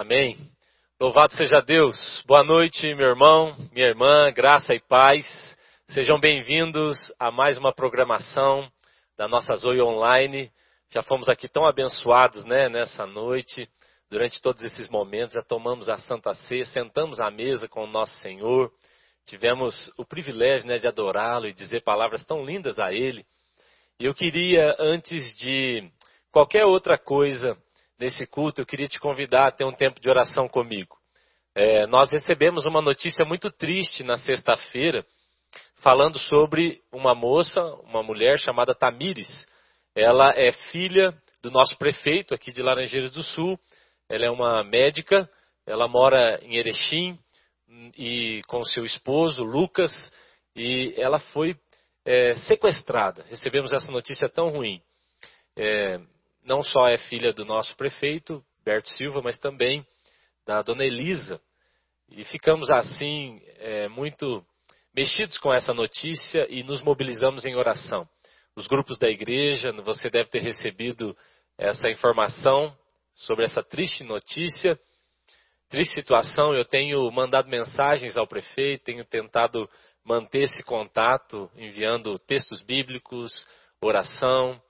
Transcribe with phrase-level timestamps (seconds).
[0.00, 0.34] Amém.
[0.98, 2.24] Louvado seja Deus.
[2.26, 5.26] Boa noite, meu irmão, minha irmã, graça e paz.
[5.90, 8.66] Sejam bem-vindos a mais uma programação
[9.18, 10.50] da nossa Zoe Online.
[10.88, 13.68] Já fomos aqui tão abençoados, né, nessa noite.
[14.10, 18.14] Durante todos esses momentos, já tomamos a Santa Ceia, sentamos à mesa com o nosso
[18.22, 18.72] Senhor.
[19.26, 23.22] Tivemos o privilégio, né, de adorá-lo e dizer palavras tão lindas a Ele.
[24.00, 25.92] E eu queria, antes de
[26.32, 27.54] qualquer outra coisa,
[28.00, 30.96] nesse culto, eu queria te convidar a ter um tempo de oração comigo.
[31.54, 35.04] É, nós recebemos uma notícia muito triste na sexta-feira,
[35.82, 39.46] falando sobre uma moça, uma mulher chamada Tamires.
[39.94, 43.58] Ela é filha do nosso prefeito aqui de Laranjeiras do Sul.
[44.08, 45.28] Ela é uma médica,
[45.66, 47.18] ela mora em Erechim
[47.96, 49.92] e com seu esposo Lucas
[50.56, 51.54] e ela foi
[52.04, 53.24] é, sequestrada.
[53.28, 54.80] Recebemos essa notícia tão ruim.
[55.56, 56.00] É,
[56.44, 59.86] não só é filha do nosso prefeito, Berto Silva, mas também
[60.46, 61.40] da dona Elisa.
[62.08, 64.44] E ficamos assim é, muito
[64.94, 68.08] mexidos com essa notícia e nos mobilizamos em oração.
[68.56, 71.16] Os grupos da igreja, você deve ter recebido
[71.56, 72.76] essa informação
[73.14, 74.78] sobre essa triste notícia,
[75.68, 76.54] triste situação.
[76.54, 79.68] Eu tenho mandado mensagens ao prefeito, tenho tentado
[80.04, 83.46] manter esse contato, enviando textos bíblicos,
[83.80, 84.60] oração,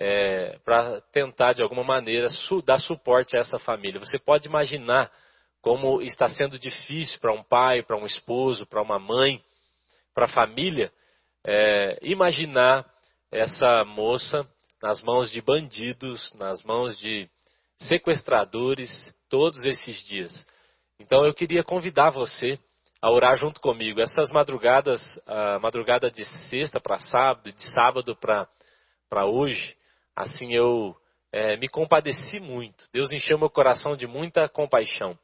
[0.00, 4.00] é, para tentar de alguma maneira su dar suporte a essa família.
[4.00, 5.12] Você pode imaginar
[5.60, 9.44] como está sendo difícil para um pai, para um esposo, para uma mãe,
[10.14, 10.90] para a família,
[11.44, 12.90] é, imaginar
[13.30, 14.48] essa moça
[14.82, 17.28] nas mãos de bandidos, nas mãos de
[17.80, 18.90] sequestradores,
[19.28, 20.46] todos esses dias.
[20.98, 22.58] Então eu queria convidar você
[23.02, 24.00] a orar junto comigo.
[24.00, 29.78] Essas madrugadas, a madrugada de sexta para sábado, de sábado para hoje,
[30.20, 30.94] assim eu
[31.32, 32.84] é, me compadeci muito.
[32.92, 35.18] Deus encheu meu coração de muita compaixão.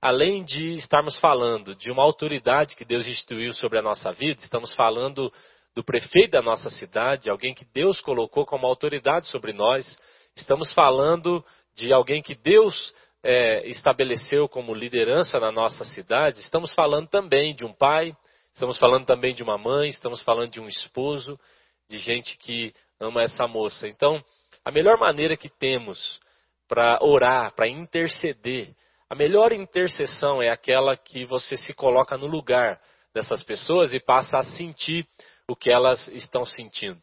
[0.00, 4.74] Além de estarmos falando de uma autoridade que Deus instituiu sobre a nossa vida, estamos
[4.74, 5.32] falando
[5.74, 9.98] do prefeito da nossa cidade, alguém que Deus colocou como autoridade sobre nós.
[10.36, 11.44] Estamos falando
[11.74, 16.40] de alguém que Deus é, estabeleceu como liderança na nossa cidade.
[16.40, 18.14] Estamos falando também de um pai,
[18.54, 21.38] estamos falando também de uma mãe, estamos falando de um esposo,
[21.88, 23.88] de gente que ama essa moça.
[23.88, 24.22] Então,
[24.64, 26.20] a melhor maneira que temos
[26.68, 28.74] para orar, para interceder,
[29.08, 32.78] a melhor intercessão é aquela que você se coloca no lugar
[33.14, 35.06] dessas pessoas e passa a sentir
[35.48, 37.00] o que elas estão sentindo.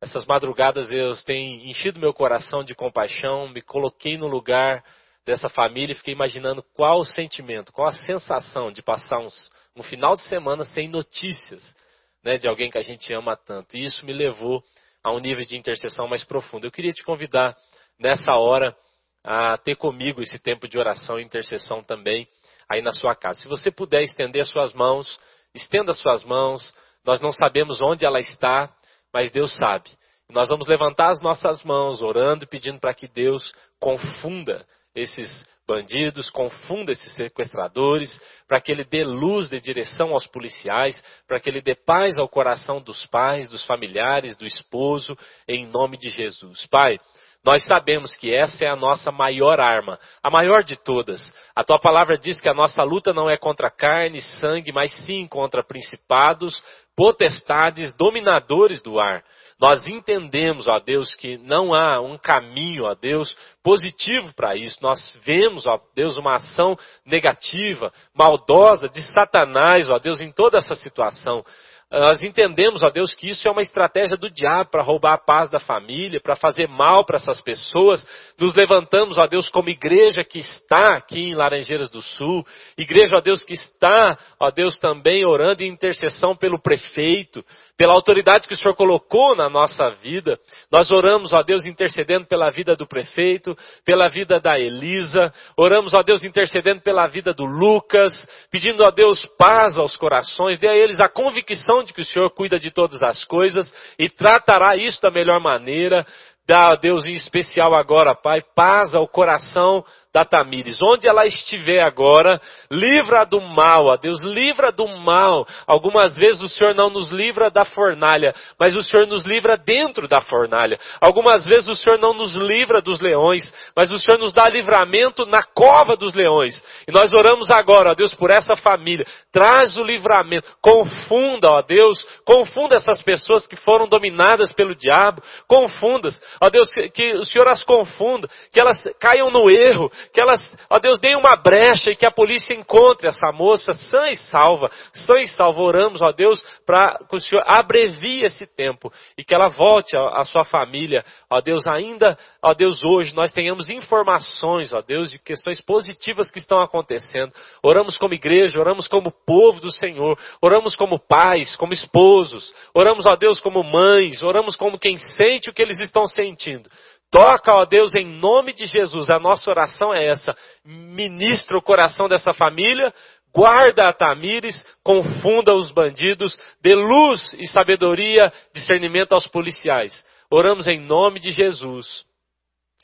[0.00, 4.82] Essas madrugadas Deus tem enchido meu coração de compaixão, me coloquei no lugar
[5.26, 9.82] dessa família e fiquei imaginando qual o sentimento, qual a sensação de passar uns, um
[9.82, 11.74] final de semana sem notícias
[12.22, 13.76] né, de alguém que a gente ama tanto.
[13.76, 14.62] E isso me levou
[15.02, 16.66] a um nível de intercessão mais profundo.
[16.66, 17.56] Eu queria te convidar
[17.98, 18.74] nessa hora
[19.22, 22.26] a ter comigo esse tempo de oração e intercessão também
[22.68, 23.40] aí na sua casa.
[23.40, 25.18] Se você puder estender suas mãos,
[25.54, 26.74] estenda suas mãos.
[27.04, 28.72] Nós não sabemos onde ela está,
[29.12, 29.90] mas Deus sabe.
[30.30, 34.64] Nós vamos levantar as nossas mãos, orando e pedindo para que Deus confunda
[34.94, 41.38] esses bandidos, confunda esses sequestradores, para que ele dê luz de direção aos policiais, para
[41.38, 46.10] que ele dê paz ao coração dos pais, dos familiares, do esposo, em nome de
[46.10, 46.66] Jesus.
[46.66, 46.96] Pai,
[47.44, 51.32] nós sabemos que essa é a nossa maior arma, a maior de todas.
[51.54, 54.92] A tua palavra diz que a nossa luta não é contra carne e sangue, mas
[55.06, 56.62] sim contra principados,
[56.96, 59.24] potestades, dominadores do ar.
[59.60, 64.78] Nós entendemos, ó Deus, que não há um caminho, ó Deus, positivo para isso.
[64.82, 70.74] Nós vemos, ó Deus, uma ação negativa, maldosa de Satanás, ó Deus, em toda essa
[70.74, 71.44] situação.
[71.92, 75.50] Nós entendemos, ó Deus, que isso é uma estratégia do diabo para roubar a paz
[75.50, 78.06] da família, para fazer mal para essas pessoas.
[78.38, 82.46] Nos levantamos, ó Deus, como igreja que está aqui em Laranjeiras do Sul,
[82.78, 87.44] igreja, ó Deus, que está, ó Deus, também orando em intercessão pelo prefeito,
[87.80, 90.38] pela autoridade que o Senhor colocou na nossa vida.
[90.70, 96.02] Nós oramos, ó Deus, intercedendo pela vida do prefeito, pela vida da Elisa, oramos, ó
[96.02, 98.12] Deus, intercedendo pela vida do Lucas,
[98.50, 102.28] pedindo, ó Deus, paz aos corações, dê a eles a convicção de que o Senhor
[102.28, 106.06] cuida de todas as coisas e tratará isso da melhor maneira.
[106.46, 111.80] Dá, a Deus, em especial agora, Pai, paz ao coração da Tamires, onde ela estiver
[111.80, 112.40] agora,
[112.70, 115.46] livra do mal, ó Deus, livra do mal.
[115.66, 120.08] Algumas vezes o Senhor não nos livra da fornalha, mas o Senhor nos livra dentro
[120.08, 120.80] da fornalha.
[121.00, 125.24] Algumas vezes o Senhor não nos livra dos leões, mas o Senhor nos dá livramento
[125.26, 126.60] na cova dos leões.
[126.88, 129.06] E nós oramos agora, ó Deus, por essa família.
[129.32, 136.20] Traz o livramento, confunda, ó Deus, confunda essas pessoas que foram dominadas pelo diabo, confundas,
[136.42, 140.40] ó Deus, que, que o Senhor as confunda, que elas caiam no erro, que elas,
[140.68, 144.70] ó Deus, deem uma brecha e que a polícia encontre essa moça sã e salva,
[144.92, 145.60] sã e salva.
[145.62, 150.24] Oramos, ó Deus, para que o Senhor abrevie esse tempo e que ela volte à
[150.24, 155.60] sua família, ó Deus, ainda, ó Deus, hoje nós tenhamos informações, ó Deus, de questões
[155.60, 157.32] positivas que estão acontecendo.
[157.62, 163.16] Oramos como igreja, oramos como povo do Senhor, oramos como pais, como esposos, oramos, ó
[163.16, 166.68] Deus, como mães, oramos como quem sente o que eles estão sentindo.
[167.10, 169.10] Toca, ó Deus, em nome de Jesus.
[169.10, 170.32] A nossa oração é essa.
[170.64, 172.94] Ministra o coração dessa família,
[173.34, 180.04] guarda a Tamires, confunda os bandidos, dê luz e sabedoria, discernimento aos policiais.
[180.30, 182.04] Oramos em nome de Jesus.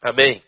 [0.03, 0.43] Amém.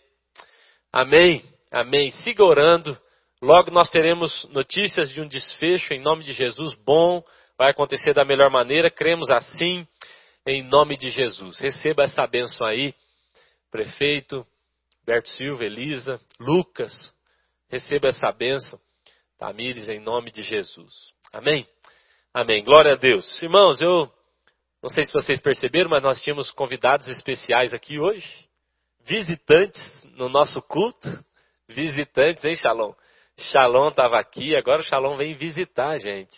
[0.92, 1.44] Amém.
[1.70, 2.10] Amém.
[2.10, 2.98] Siga orando.
[3.40, 7.22] Logo nós teremos notícias de um desfecho em nome de Jesus bom.
[7.56, 8.90] Vai acontecer da melhor maneira.
[8.90, 9.86] Cremos assim
[10.44, 11.60] em nome de Jesus.
[11.60, 12.92] Receba essa bênção aí
[13.70, 14.46] prefeito,
[15.04, 16.92] Berto Silva, Elisa, Lucas,
[17.68, 18.78] receba essa bênção.
[19.38, 20.92] Tamires, em nome de Jesus.
[21.32, 21.66] Amém?
[22.34, 22.62] Amém.
[22.64, 23.40] Glória a Deus.
[23.42, 24.12] Irmãos, eu
[24.82, 28.26] não sei se vocês perceberam, mas nós tínhamos convidados especiais aqui hoje.
[29.04, 31.08] Visitantes no nosso culto.
[31.68, 32.92] Visitantes, hein, Shalom?
[33.38, 36.34] Shalom estava aqui, agora o Shalom vem visitar a gente.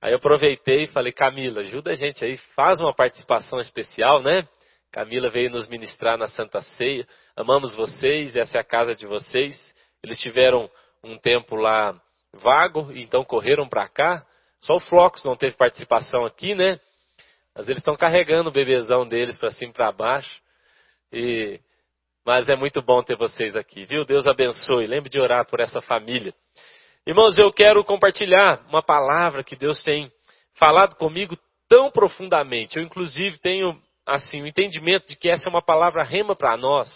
[0.00, 4.46] Aí eu aproveitei e falei, Camila, ajuda a gente aí, faz uma participação especial, né?
[4.90, 7.06] Camila veio nos ministrar na Santa Ceia.
[7.36, 9.74] Amamos vocês, essa é a casa de vocês.
[10.02, 10.70] Eles tiveram
[11.04, 12.00] um tempo lá
[12.32, 14.26] vago, então correram para cá.
[14.60, 16.80] Só o Flocos não teve participação aqui, né?
[17.54, 20.40] Mas eles estão carregando o bebezão deles para cima e para baixo.
[21.12, 21.60] E...
[22.24, 24.04] Mas é muito bom ter vocês aqui, viu?
[24.04, 24.86] Deus abençoe.
[24.86, 26.34] Lembre de orar por essa família.
[27.06, 30.12] Irmãos, eu quero compartilhar uma palavra que Deus tem
[30.54, 31.36] falado comigo
[31.68, 32.76] tão profundamente.
[32.76, 36.88] Eu, inclusive, tenho assim, o entendimento de que essa é uma palavra rema para nós,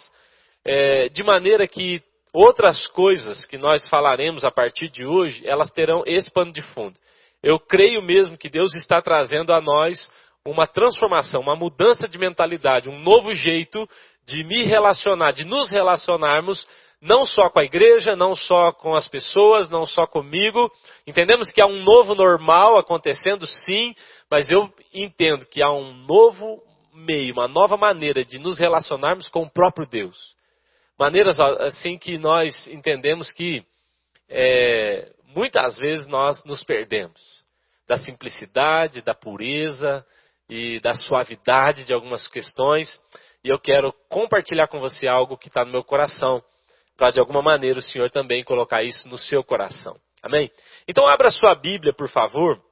[0.65, 6.03] é, de maneira que outras coisas que nós falaremos a partir de hoje, elas terão
[6.07, 6.99] esse pano de fundo.
[7.43, 10.11] Eu creio mesmo que Deus está trazendo a nós
[10.45, 13.89] uma transformação, uma mudança de mentalidade, um novo jeito
[14.27, 16.67] de me relacionar, de nos relacionarmos,
[17.01, 20.71] não só com a igreja, não só com as pessoas, não só comigo.
[21.07, 23.93] Entendemos que há um novo normal acontecendo, sim,
[24.31, 26.63] mas eu entendo que há um novo
[26.93, 30.35] meio, uma nova maneira de nos relacionarmos com o próprio Deus.
[30.99, 33.65] Maneiras assim que nós entendemos que
[34.29, 37.21] é, muitas vezes nós nos perdemos
[37.89, 40.05] da simplicidade, da pureza
[40.49, 42.89] e da suavidade de algumas questões.
[43.43, 46.43] E eu quero compartilhar com você algo que está no meu coração,
[46.97, 49.99] para de alguma maneira o Senhor também colocar isso no seu coração.
[50.23, 50.51] Amém?
[50.87, 52.63] Então abra sua Bíblia, por favor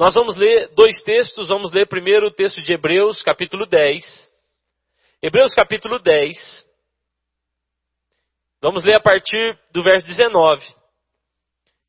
[0.00, 4.32] nós vamos ler dois textos, vamos ler primeiro o texto de Hebreus, capítulo 10.
[5.20, 6.66] Hebreus, capítulo 10.
[8.62, 10.64] Vamos ler a partir do verso 19.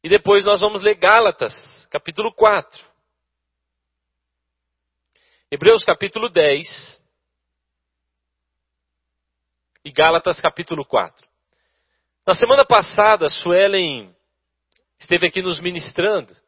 [0.04, 1.54] E depois nós vamos ler Gálatas,
[1.90, 2.86] capítulo 4.
[5.50, 7.02] Hebreus, capítulo 10.
[9.86, 11.26] E Gálatas, capítulo 4.
[12.28, 14.14] Na semana passada, Suelen
[15.00, 16.41] esteve aqui nos ministrando.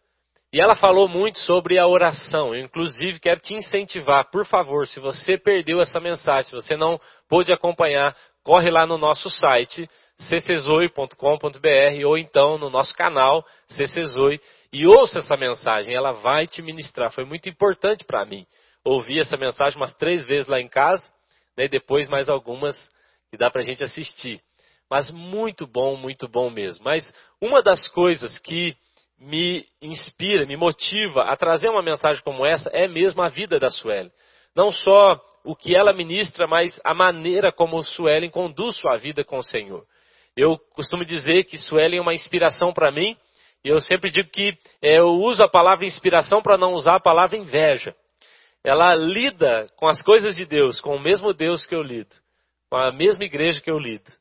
[0.54, 2.54] E ela falou muito sobre a oração.
[2.54, 7.02] Eu, inclusive, quero te incentivar, por favor, se você perdeu essa mensagem, se você não
[7.28, 9.90] pôde acompanhar, corre lá no nosso site,
[10.20, 14.40] cczoe.com.br ou então no nosso canal, cczoe,
[14.72, 15.96] e ouça essa mensagem.
[15.96, 17.12] Ela vai te ministrar.
[17.12, 18.46] Foi muito importante para mim.
[18.86, 21.04] Ouvi essa mensagem umas três vezes lá em casa,
[21.58, 22.76] né, e depois mais algumas
[23.32, 24.40] que dá para a gente assistir.
[24.88, 26.86] Mas muito bom, muito bom mesmo.
[26.86, 28.76] Mas uma das coisas que
[29.24, 33.70] me inspira, me motiva a trazer uma mensagem como essa é mesmo a vida da
[33.70, 34.12] Suelen.
[34.56, 39.38] Não só o que ela ministra, mas a maneira como Suelen conduz sua vida com
[39.38, 39.86] o Senhor.
[40.36, 43.16] Eu costumo dizer que Suelen é uma inspiração para mim,
[43.64, 47.02] e eu sempre digo que é, eu uso a palavra inspiração para não usar a
[47.02, 47.96] palavra inveja.
[48.62, 52.14] Ela lida com as coisas de Deus, com o mesmo Deus que eu lido,
[52.70, 54.12] com a mesma igreja que eu lido,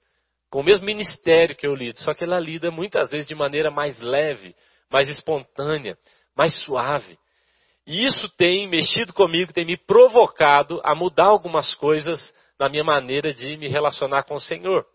[0.49, 3.71] com o mesmo ministério que eu lido, só que ela lida muitas vezes de maneira
[3.71, 4.55] mais leve,
[4.93, 5.97] mais espontânea,
[6.37, 7.19] mais suave.
[7.87, 13.33] E isso tem mexido comigo, tem me provocado a mudar algumas coisas na minha maneira
[13.33, 14.87] de me relacionar com o Senhor.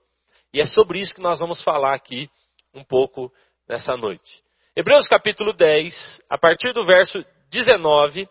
[0.53, 2.29] E é sobre isso que nós vamos falar aqui
[2.73, 3.33] um pouco
[3.67, 4.43] nessa noite.
[4.75, 8.29] Hebreus capítulo 10, a partir do verso 19,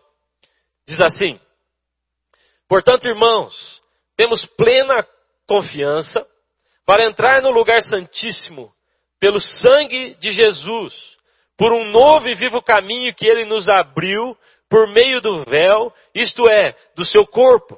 [0.87, 1.39] diz assim:
[2.67, 3.81] Portanto, irmãos,
[4.15, 5.05] temos plena
[5.45, 6.25] confiança
[6.85, 8.73] para entrar no lugar santíssimo
[9.19, 11.16] pelo sangue de Jesus
[11.57, 14.37] por um novo e vivo caminho que ele nos abriu
[14.69, 17.77] por meio do véu, isto é, do seu corpo.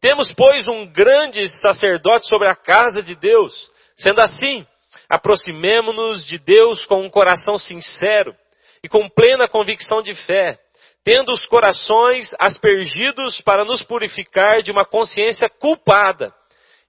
[0.00, 3.52] Temos, pois, um grande sacerdote sobre a casa de Deus.
[3.96, 4.64] Sendo assim,
[5.08, 8.34] aproximemo-nos de Deus com um coração sincero
[8.82, 10.58] e com plena convicção de fé,
[11.02, 16.32] tendo os corações aspergidos para nos purificar de uma consciência culpada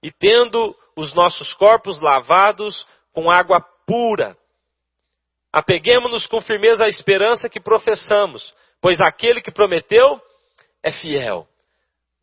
[0.02, 4.36] e tendo os nossos corpos lavados com água pura.
[5.52, 10.20] Apeguemos-nos com firmeza à esperança que professamos, pois aquele que prometeu
[10.82, 11.46] é fiel.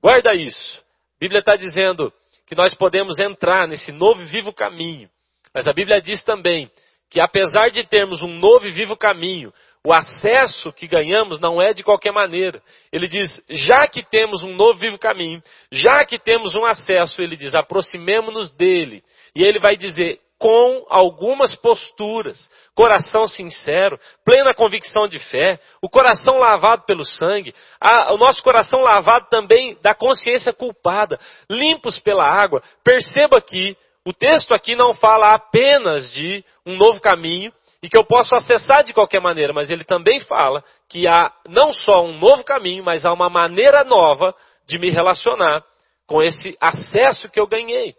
[0.02, 0.80] Guarda isso.
[0.80, 2.14] A Bíblia está dizendo
[2.46, 5.10] que nós podemos entrar nesse novo e vivo caminho.
[5.54, 6.72] Mas a Bíblia diz também
[7.10, 9.54] que apesar de termos um novo e vivo caminho,
[9.86, 12.62] o acesso que ganhamos não é de qualquer maneira.
[12.92, 15.42] Ele diz, já que temos um novo vivo caminho,
[15.72, 19.02] já que temos um acesso, ele diz, aproximemo-nos dele.
[19.36, 26.38] E ele vai dizer, com algumas posturas, coração sincero, plena convicção de fé, o coração
[26.38, 32.62] lavado pelo sangue, a, o nosso coração lavado também da consciência culpada, limpos pela água.
[32.84, 33.76] Perceba que
[34.06, 37.52] o texto aqui não fala apenas de um novo caminho
[37.82, 41.72] e que eu posso acessar de qualquer maneira, mas ele também fala que há não
[41.72, 44.36] só um novo caminho, mas há uma maneira nova
[44.68, 45.64] de me relacionar
[46.06, 47.96] com esse acesso que eu ganhei.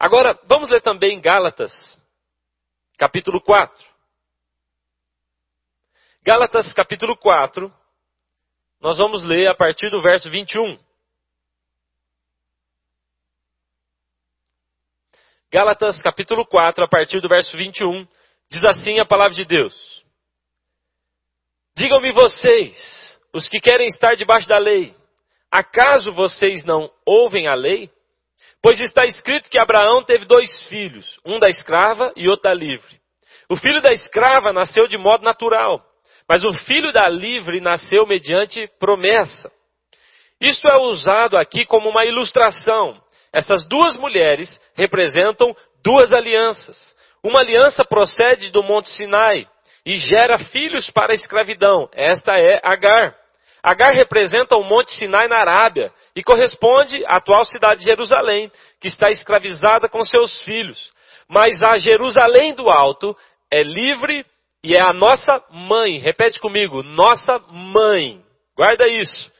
[0.00, 1.70] Agora, vamos ler também Gálatas,
[2.96, 3.86] capítulo 4.
[6.22, 7.70] Gálatas, capítulo 4,
[8.80, 10.82] nós vamos ler a partir do verso 21.
[15.52, 18.08] Gálatas, capítulo 4, a partir do verso 21,
[18.48, 20.02] diz assim a palavra de Deus:
[21.76, 24.96] Digam-me vocês, os que querem estar debaixo da lei,
[25.50, 27.92] acaso vocês não ouvem a lei?
[28.62, 33.00] Pois está escrito que Abraão teve dois filhos, um da escrava e outro da livre.
[33.48, 35.82] O filho da escrava nasceu de modo natural,
[36.28, 39.50] mas o filho da livre nasceu mediante promessa.
[40.40, 43.00] Isto é usado aqui como uma ilustração.
[43.32, 46.94] Essas duas mulheres representam duas alianças.
[47.22, 49.46] Uma aliança procede do Monte Sinai
[49.84, 51.88] e gera filhos para a escravidão.
[51.92, 53.16] Esta é Agar.
[53.62, 58.88] Agar representa o Monte Sinai na Arábia e corresponde à atual cidade de Jerusalém, que
[58.88, 60.92] está escravizada com seus filhos.
[61.26, 63.16] Mas a Jerusalém do Alto
[63.50, 64.22] é livre
[64.62, 65.98] e é a nossa mãe.
[65.98, 68.22] Repete comigo, nossa mãe.
[68.54, 69.32] Guarda isso.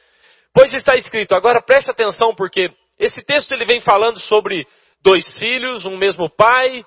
[0.55, 4.65] Pois está escrito, agora preste atenção porque esse texto ele vem falando sobre
[5.03, 6.83] dois filhos, um mesmo pai,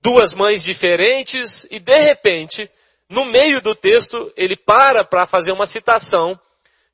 [0.00, 2.70] duas mães diferentes e de repente,
[3.10, 6.38] no meio do texto, ele para para fazer uma citação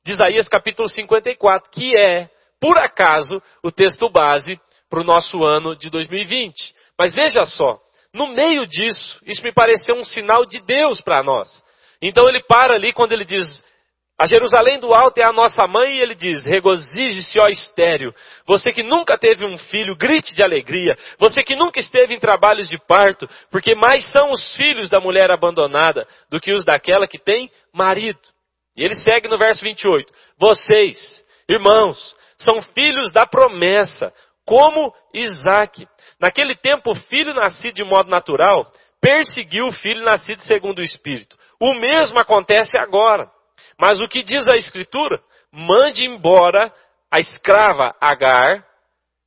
[0.05, 2.29] de Isaías capítulo 54, que é,
[2.61, 6.53] por acaso, o texto base para o nosso ano de 2020.
[6.97, 7.79] Mas veja só,
[8.13, 11.49] no meio disso, isso me pareceu um sinal de Deus para nós.
[11.99, 13.63] Então ele para ali quando ele diz:
[14.19, 18.13] A Jerusalém do alto é a nossa mãe, e ele diz: Regozije-se, ó estéreo.
[18.45, 20.95] Você que nunca teve um filho, grite de alegria.
[21.17, 25.31] Você que nunca esteve em trabalhos de parto, porque mais são os filhos da mulher
[25.31, 28.34] abandonada do que os daquela que tem marido.
[28.75, 30.11] E ele segue no verso 28.
[30.37, 34.13] Vocês, irmãos, são filhos da promessa,
[34.45, 35.87] como Isaac.
[36.19, 38.69] Naquele tempo, o filho nascido de modo natural
[39.01, 41.37] perseguiu o filho nascido segundo o Espírito.
[41.59, 43.29] O mesmo acontece agora.
[43.79, 45.21] Mas o que diz a Escritura?
[45.51, 46.73] Mande embora
[47.11, 48.65] a escrava Agar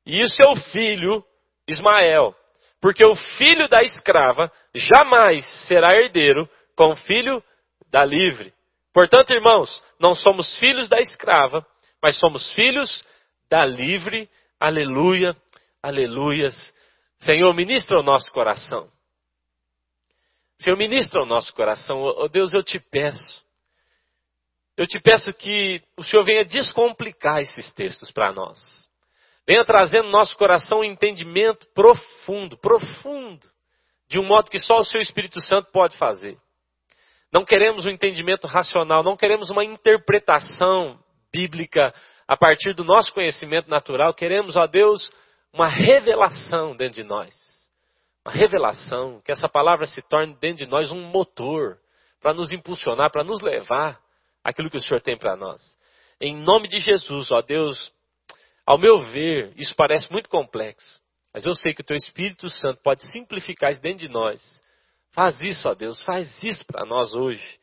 [0.05, 1.25] e o seu filho
[1.69, 2.35] Ismael.
[2.81, 7.43] Porque o filho da escrava jamais será herdeiro com o filho
[7.90, 8.52] da livre.
[8.99, 11.64] Portanto, irmãos, não somos filhos da escrava,
[12.02, 13.05] mas somos filhos
[13.49, 14.28] da livre.
[14.59, 15.37] Aleluia,
[15.81, 16.75] aleluias.
[17.21, 18.90] Senhor, ministra o nosso coração.
[20.59, 22.02] Senhor, ministra o nosso coração.
[22.02, 23.40] Oh Deus, eu te peço.
[24.76, 28.59] Eu te peço que o Senhor venha descomplicar esses textos para nós.
[29.47, 33.47] Venha trazendo no nosso coração um entendimento profundo, profundo,
[34.09, 36.37] de um modo que só o Seu Espírito Santo pode fazer.
[37.32, 40.99] Não queremos um entendimento racional, não queremos uma interpretação
[41.32, 41.94] bíblica
[42.26, 44.14] a partir do nosso conhecimento natural.
[44.14, 45.12] Queremos, ó Deus,
[45.52, 47.35] uma revelação dentro de nós.
[48.25, 51.78] Uma revelação, que essa palavra se torne dentro de nós um motor
[52.20, 54.00] para nos impulsionar, para nos levar
[54.42, 55.61] aquilo que o Senhor tem para nós.
[56.20, 57.92] Em nome de Jesus, ó Deus,
[58.66, 61.00] ao meu ver, isso parece muito complexo,
[61.32, 64.40] mas eu sei que o Teu Espírito Santo pode simplificar isso dentro de nós
[65.18, 67.58] Faz isso, ó Deus, faz isso para nós hoje,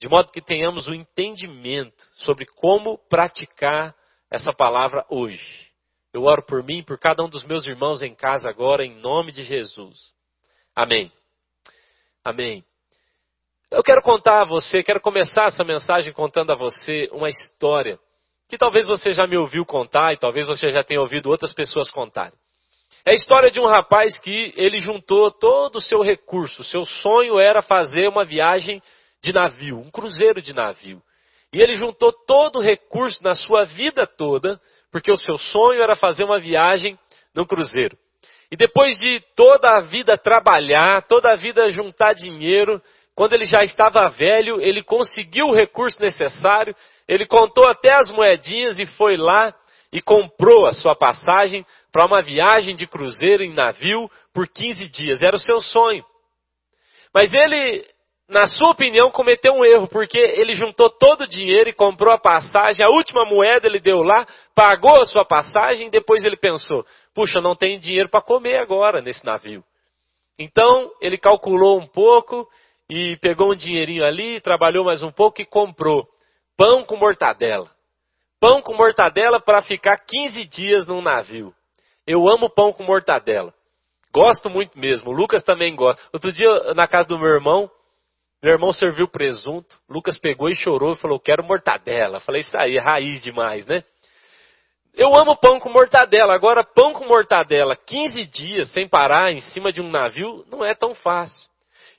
[0.00, 3.94] de modo que tenhamos o um entendimento sobre como praticar
[4.30, 5.70] essa palavra hoje.
[6.14, 9.32] Eu oro por mim, por cada um dos meus irmãos em casa agora, em nome
[9.32, 10.14] de Jesus.
[10.74, 11.12] Amém.
[12.24, 12.64] Amém.
[13.70, 17.98] Eu quero contar a você, quero começar essa mensagem contando a você uma história
[18.48, 21.90] que talvez você já me ouviu contar e talvez você já tenha ouvido outras pessoas
[21.90, 22.38] contarem.
[23.06, 26.64] É a história de um rapaz que ele juntou todo o seu recurso.
[26.64, 28.82] Seu sonho era fazer uma viagem
[29.22, 31.02] de navio, um cruzeiro de navio.
[31.52, 34.60] E ele juntou todo o recurso na sua vida toda,
[34.90, 36.98] porque o seu sonho era fazer uma viagem
[37.34, 37.96] no cruzeiro.
[38.50, 42.80] E depois de toda a vida trabalhar, toda a vida juntar dinheiro,
[43.14, 46.74] quando ele já estava velho, ele conseguiu o recurso necessário,
[47.06, 49.54] ele contou até as moedinhas e foi lá
[49.92, 55.22] e comprou a sua passagem para uma viagem de cruzeiro em navio por 15 dias.
[55.22, 56.04] Era o seu sonho.
[57.14, 57.86] Mas ele,
[58.28, 62.18] na sua opinião, cometeu um erro, porque ele juntou todo o dinheiro e comprou a
[62.18, 66.84] passagem, a última moeda ele deu lá, pagou a sua passagem e depois ele pensou:
[67.14, 69.62] puxa, não tem dinheiro para comer agora nesse navio.
[70.36, 72.44] Então ele calculou um pouco
[72.90, 76.08] e pegou um dinheirinho ali, trabalhou mais um pouco e comprou
[76.56, 77.70] pão com mortadela.
[78.40, 81.54] Pão com mortadela para ficar 15 dias num navio.
[82.06, 83.52] Eu amo pão com mortadela.
[84.12, 85.10] Gosto muito mesmo.
[85.10, 86.00] O Lucas também gosta.
[86.12, 87.70] Outro dia, na casa do meu irmão,
[88.42, 89.76] meu irmão serviu presunto.
[89.88, 92.20] Lucas pegou e chorou e falou: Quero mortadela.
[92.20, 93.82] Falei: Isso aí, raiz demais, né?
[94.92, 96.34] Eu amo pão com mortadela.
[96.34, 100.74] Agora, pão com mortadela, 15 dias sem parar em cima de um navio, não é
[100.74, 101.50] tão fácil.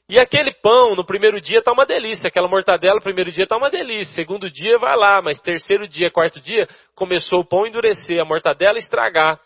[0.07, 2.27] E aquele pão, no primeiro dia, está uma delícia.
[2.27, 4.13] Aquela mortadela, no primeiro dia, está uma delícia.
[4.13, 5.21] Segundo dia, vai lá.
[5.21, 9.39] Mas terceiro dia, quarto dia, começou o pão a endurecer, a mortadela estragar.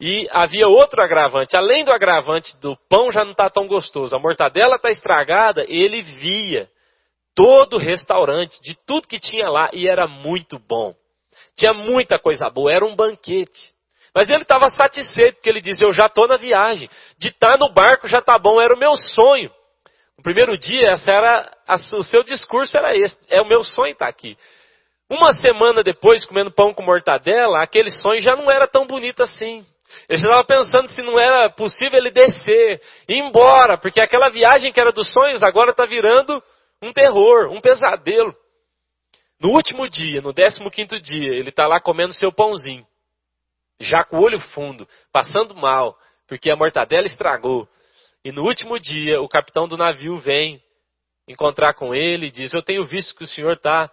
[0.00, 1.56] E havia outro agravante.
[1.56, 6.02] Além do agravante do pão já não está tão gostoso, a mortadela está estragada, ele
[6.02, 6.68] via
[7.34, 10.94] todo o restaurante, de tudo que tinha lá, e era muito bom.
[11.56, 13.74] Tinha muita coisa boa, era um banquete.
[14.14, 16.88] Mas ele estava satisfeito, porque ele dizia, eu já estou na viagem.
[17.18, 19.50] De estar tá no barco já está bom, era o meu sonho.
[20.16, 23.92] No primeiro dia, essa era a, o seu discurso era esse, é o meu sonho
[23.92, 24.36] estar tá aqui.
[25.10, 29.66] Uma semana depois, comendo pão com mortadela, aquele sonho já não era tão bonito assim.
[30.08, 34.72] Ele já estava pensando se não era possível ele descer, ir embora, porque aquela viagem
[34.72, 36.42] que era dos sonhos agora está virando
[36.82, 38.34] um terror, um pesadelo.
[39.40, 42.86] No último dia, no décimo quinto dia, ele está lá comendo seu pãozinho,
[43.80, 47.68] já com o olho fundo, passando mal, porque a mortadela estragou.
[48.24, 50.62] E no último dia, o capitão do navio vem
[51.28, 53.90] encontrar com ele e diz: Eu tenho visto que o senhor está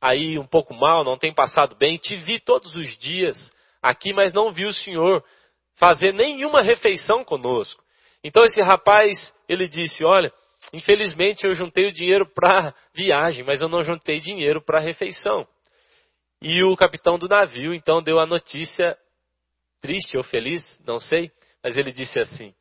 [0.00, 3.52] aí um pouco mal, não tem passado bem, te vi todos os dias
[3.90, 5.24] aqui, mas não vi o senhor
[5.76, 7.82] fazer nenhuma refeição conosco.
[8.22, 10.32] Então esse rapaz, ele disse: Olha,
[10.72, 15.46] infelizmente eu juntei o dinheiro para viagem, mas eu não juntei dinheiro para refeição.
[16.42, 18.96] E o capitão do navio então deu a notícia,
[19.80, 21.30] triste ou feliz, não sei,
[21.62, 22.54] mas ele disse assim: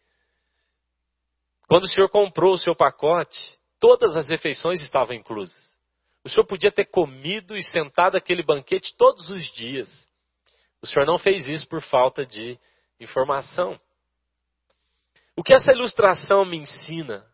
[1.67, 3.39] Quando o senhor comprou o seu pacote,
[3.79, 5.75] todas as refeições estavam inclusas.
[6.23, 9.87] O senhor podia ter comido e sentado aquele banquete todos os dias.
[10.85, 12.59] O senhor não fez isso por falta de
[12.99, 13.75] informação.
[15.35, 17.25] O que essa ilustração me ensina,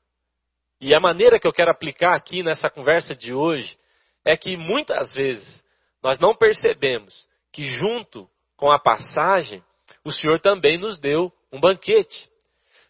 [0.79, 3.77] e a maneira que eu quero aplicar aqui nessa conversa de hoje,
[4.23, 5.61] é que muitas vezes
[6.01, 9.61] nós não percebemos que, junto com a passagem,
[10.05, 12.29] o Senhor também nos deu um banquete.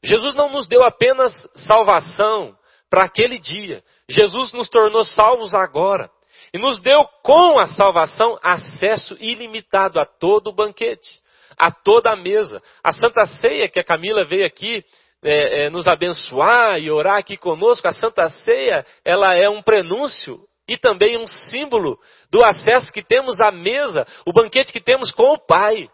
[0.03, 2.55] Jesus não nos deu apenas salvação
[2.87, 6.11] para aquele dia, Jesus nos tornou salvos agora.
[6.53, 11.21] E nos deu com a salvação acesso ilimitado a todo o banquete
[11.61, 12.61] a toda a mesa.
[12.83, 14.83] A Santa Ceia, que a Camila veio aqui
[15.23, 20.39] é, é, nos abençoar e orar aqui conosco, a Santa Ceia, ela é um prenúncio
[20.67, 21.99] e também um símbolo
[22.31, 25.87] do acesso que temos à mesa, o banquete que temos com o Pai.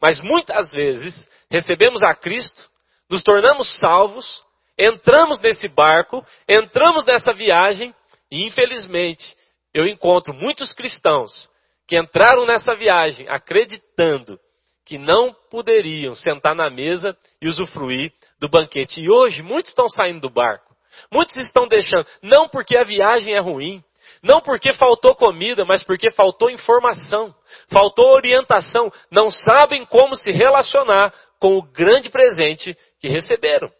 [0.00, 2.62] Mas muitas vezes recebemos a Cristo,
[3.10, 4.42] nos tornamos salvos,
[4.78, 7.94] entramos nesse barco, entramos nessa viagem
[8.30, 9.36] e infelizmente
[9.74, 11.48] eu encontro muitos cristãos
[11.86, 14.38] que entraram nessa viagem acreditando
[14.84, 19.00] que não poderiam sentar na mesa e usufruir do banquete.
[19.00, 20.74] E hoje muitos estão saindo do barco.
[21.12, 23.82] Muitos estão deixando, não porque a viagem é ruim,
[24.22, 27.34] não porque faltou comida, mas porque faltou informação,
[27.70, 33.70] faltou orientação, não sabem como se relacionar com o grande presente que receberam.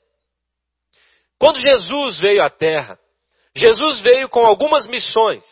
[1.38, 2.98] Quando Jesus veio à Terra,
[3.54, 5.44] Jesus veio com algumas missões.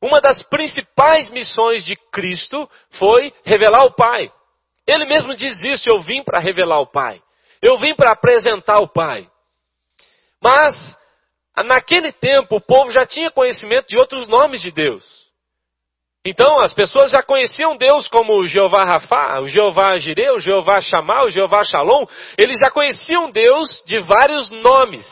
[0.00, 4.30] Uma das principais missões de Cristo foi revelar o Pai.
[4.86, 7.20] Ele mesmo diz isso: eu vim para revelar o Pai.
[7.62, 9.26] Eu vim para apresentar o Pai.
[10.42, 10.96] Mas,
[11.64, 15.04] naquele tempo, o povo já tinha conhecimento de outros nomes de Deus.
[16.24, 20.80] Então, as pessoas já conheciam Deus como o Jeová Rafá, o Jeová Jireh, o Jeová
[20.80, 22.04] Shammah, o Jeová Shalom.
[22.36, 25.06] Eles já conheciam Deus de vários nomes,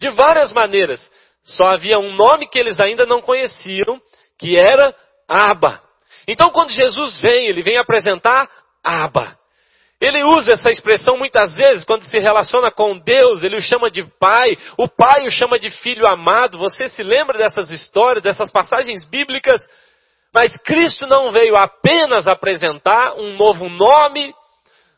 [0.00, 1.00] de várias maneiras.
[1.44, 4.00] Só havia um nome que eles ainda não conheciam,
[4.40, 4.94] que era
[5.28, 5.80] Abba.
[6.26, 8.48] Então, quando Jesus vem, ele vem apresentar
[8.82, 9.38] Aba.
[10.00, 14.02] Ele usa essa expressão muitas vezes quando se relaciona com Deus, ele o chama de
[14.18, 16.56] pai, o pai o chama de filho amado.
[16.56, 19.60] Você se lembra dessas histórias, dessas passagens bíblicas?
[20.34, 24.32] Mas Cristo não veio apenas apresentar um novo nome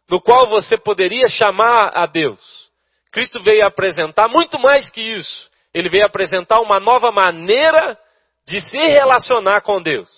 [0.09, 2.71] no qual você poderia chamar a Deus.
[3.11, 5.51] Cristo veio apresentar muito mais que isso.
[5.75, 7.99] Ele veio apresentar uma nova maneira
[8.47, 10.11] de se relacionar com Deus.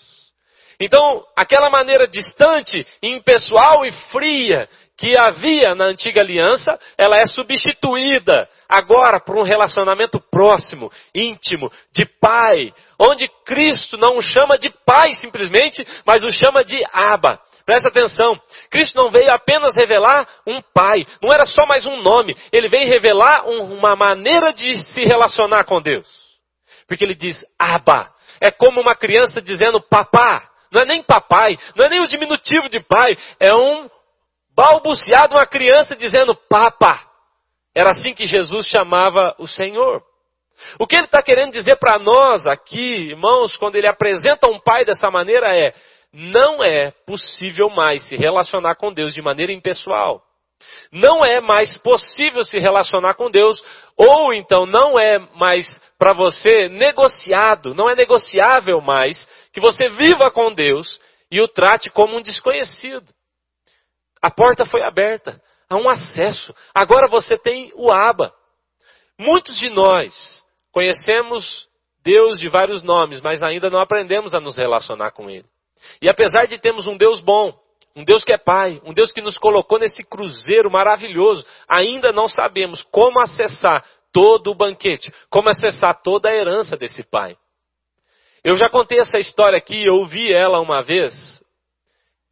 [0.80, 8.48] Então, aquela maneira distante, impessoal e fria que havia na antiga aliança, ela é substituída
[8.68, 15.12] agora por um relacionamento próximo, íntimo, de pai, onde Cristo não o chama de pai
[15.20, 17.40] simplesmente, mas o chama de Abba.
[17.66, 18.38] Presta atenção,
[18.70, 22.86] Cristo não veio apenas revelar um pai, não era só mais um nome, ele veio
[22.86, 26.06] revelar um, uma maneira de se relacionar com Deus.
[26.86, 31.84] Porque ele diz Abba, é como uma criança dizendo papá, não é nem papai, não
[31.84, 33.88] é nem o diminutivo de pai, é um
[34.56, 37.00] balbuciado, uma criança dizendo papa.
[37.74, 40.02] Era assim que Jesus chamava o Senhor.
[40.78, 44.84] O que ele está querendo dizer para nós aqui, irmãos, quando ele apresenta um pai
[44.84, 45.74] dessa maneira é:
[46.12, 50.22] não é possível mais se relacionar com Deus de maneira impessoal.
[50.92, 53.62] Não é mais possível se relacionar com Deus,
[53.96, 55.66] ou então não é mais
[55.98, 61.00] para você negociado, não é negociável mais que você viva com Deus
[61.30, 63.12] e o trate como um desconhecido.
[64.20, 66.54] A porta foi aberta, há um acesso.
[66.74, 68.32] Agora você tem o Aba.
[69.18, 71.68] Muitos de nós conhecemos
[72.02, 75.46] Deus de vários nomes, mas ainda não aprendemos a nos relacionar com Ele.
[76.00, 77.54] E apesar de termos um Deus bom,
[77.96, 82.28] um Deus que é Pai, um Deus que nos colocou nesse cruzeiro maravilhoso, ainda não
[82.28, 87.36] sabemos como acessar todo o banquete, como acessar toda a herança desse Pai.
[88.42, 91.42] Eu já contei essa história aqui, eu ouvi ela uma vez,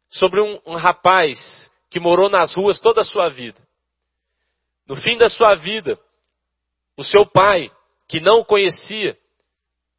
[0.09, 3.59] sobre um, um rapaz que morou nas ruas toda a sua vida.
[4.87, 5.97] No fim da sua vida,
[6.97, 7.71] o seu pai,
[8.07, 9.17] que não o conhecia,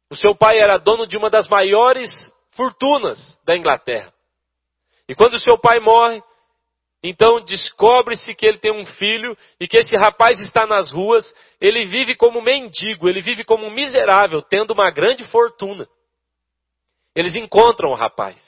[0.09, 2.09] o seu pai era dono de uma das maiores
[2.51, 4.14] fortunas da Inglaterra.
[5.07, 6.21] E quando o seu pai morre,
[7.03, 11.85] então descobre-se que ele tem um filho e que esse rapaz está nas ruas, ele
[11.85, 15.87] vive como mendigo, ele vive como miserável, tendo uma grande fortuna.
[17.15, 18.41] Eles encontram o rapaz.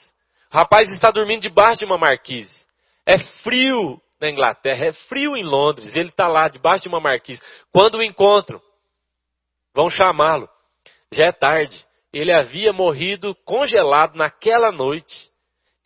[0.52, 2.66] O rapaz está dormindo debaixo de uma marquise.
[3.06, 7.40] É frio na Inglaterra, é frio em Londres, ele está lá debaixo de uma marquise.
[7.72, 8.60] Quando o encontram,
[9.72, 10.48] vão chamá-lo.
[11.12, 11.86] Já é tarde.
[12.12, 15.30] Ele havia morrido congelado naquela noite.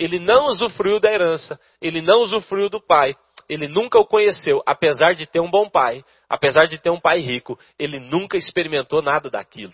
[0.02, 3.14] Ele não usufruiu da herança, ele não usufruiu do pai,
[3.48, 7.20] ele nunca o conheceu, apesar de ter um bom pai, apesar de ter um pai
[7.20, 9.72] rico, ele nunca experimentou nada daquilo.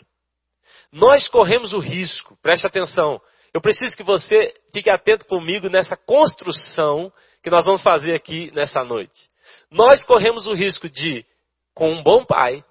[0.93, 3.19] Nós corremos o risco, preste atenção,
[3.55, 7.11] eu preciso que você fique atento comigo nessa construção
[7.43, 9.31] que nós vamos fazer aqui nessa noite.
[9.71, 11.25] Nós corremos o risco de,
[11.75, 12.63] com um bom pai,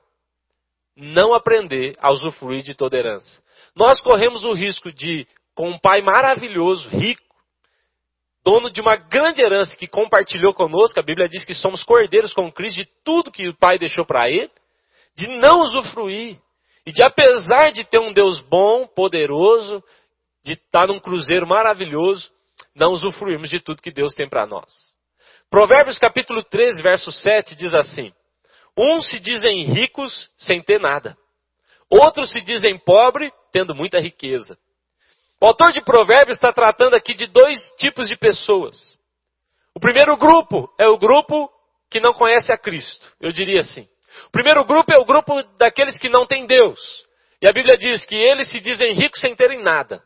[0.95, 3.41] não aprender a usufruir de toda herança.
[3.75, 7.26] Nós corremos o risco de, com um pai maravilhoso, rico,
[8.47, 12.49] dono de uma grande herança que compartilhou conosco, a Bíblia diz que somos cordeiros com
[12.49, 14.49] Cristo de tudo que o pai deixou para ele,
[15.17, 16.39] de não usufruir.
[16.85, 19.83] E de, apesar de ter um Deus bom, poderoso,
[20.45, 22.31] de estar num cruzeiro maravilhoso,
[22.73, 24.71] não usufruirmos de tudo que Deus tem para nós.
[25.49, 28.13] Provérbios capítulo 13, verso 7 diz assim:
[28.77, 31.17] Uns se dizem ricos sem ter nada.
[31.89, 34.57] Outros se dizem pobres, tendo muita riqueza.
[35.39, 38.97] O autor de Provérbios está tratando aqui de dois tipos de pessoas.
[39.75, 41.49] O primeiro grupo é o grupo
[41.89, 43.87] que não conhece a Cristo, eu diria assim.
[44.27, 46.79] O primeiro grupo é o grupo daqueles que não têm Deus.
[47.41, 50.03] E a Bíblia diz que eles se dizem ricos sem terem nada.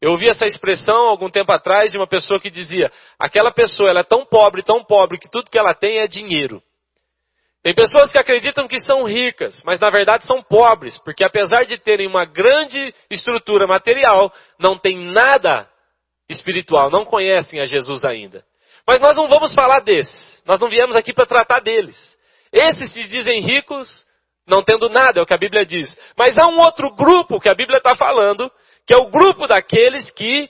[0.00, 4.00] Eu ouvi essa expressão algum tempo atrás de uma pessoa que dizia: aquela pessoa ela
[4.00, 6.62] é tão pobre, tão pobre, que tudo que ela tem é dinheiro.
[7.66, 11.76] Tem pessoas que acreditam que são ricas, mas na verdade são pobres, porque apesar de
[11.76, 15.68] terem uma grande estrutura material, não têm nada
[16.30, 18.44] espiritual, não conhecem a Jesus ainda.
[18.86, 21.96] Mas nós não vamos falar desses, nós não viemos aqui para tratar deles.
[22.52, 24.06] Esses se dizem ricos,
[24.46, 25.88] não tendo nada, é o que a Bíblia diz.
[26.16, 28.48] Mas há um outro grupo que a Bíblia está falando,
[28.86, 30.48] que é o grupo daqueles que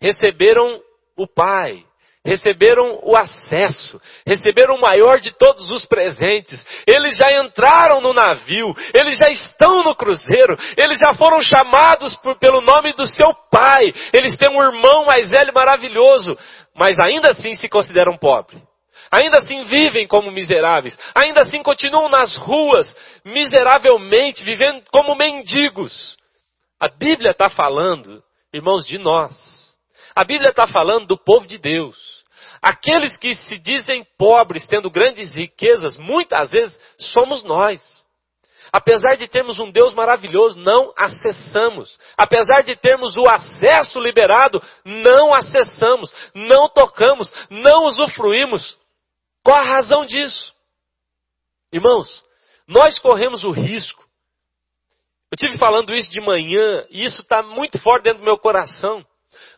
[0.00, 0.80] receberam
[1.16, 1.84] o Pai,
[2.24, 6.64] receberam o acesso, receberam o maior de todos os presentes.
[6.86, 12.36] Eles já entraram no navio, eles já estão no cruzeiro, eles já foram chamados por,
[12.36, 13.92] pelo nome do seu pai.
[14.12, 16.36] Eles têm um irmão mais velho maravilhoso,
[16.74, 18.62] mas ainda assim se consideram pobres.
[19.10, 26.16] Ainda assim vivem como miseráveis, ainda assim continuam nas ruas miseravelmente, vivendo como mendigos.
[26.80, 29.32] A Bíblia está falando, irmãos, de nós.
[30.16, 32.13] A Bíblia está falando do povo de Deus.
[32.64, 37.82] Aqueles que se dizem pobres, tendo grandes riquezas, muitas vezes somos nós.
[38.72, 41.94] Apesar de termos um Deus maravilhoso, não acessamos.
[42.16, 48.78] Apesar de termos o acesso liberado, não acessamos, não tocamos, não usufruímos.
[49.44, 50.54] Qual a razão disso?
[51.70, 52.24] Irmãos,
[52.66, 54.02] nós corremos o risco.
[55.30, 59.04] Eu tive falando isso de manhã e isso está muito forte dentro do meu coração.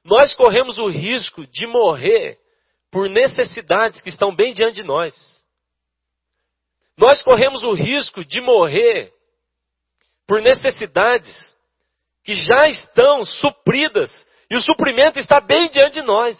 [0.05, 2.45] Nós corremos o risco de morrer
[2.91, 5.37] por necessidades que estão bem diante de nós
[6.99, 9.13] nós corremos o risco de morrer
[10.27, 11.55] por necessidades
[12.25, 14.11] que já estão supridas
[14.51, 16.39] e o suprimento está bem diante de nós.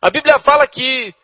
[0.00, 1.14] A Bíblia fala que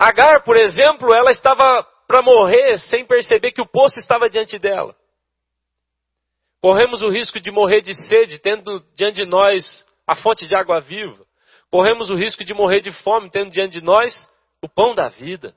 [0.00, 4.96] Agar, por exemplo, ela estava para morrer sem perceber que o poço estava diante dela.
[6.62, 10.80] Corremos o risco de morrer de sede, tendo diante de nós a fonte de água
[10.80, 11.22] viva.
[11.70, 14.14] Corremos o risco de morrer de fome, tendo diante de nós
[14.62, 15.54] o pão da vida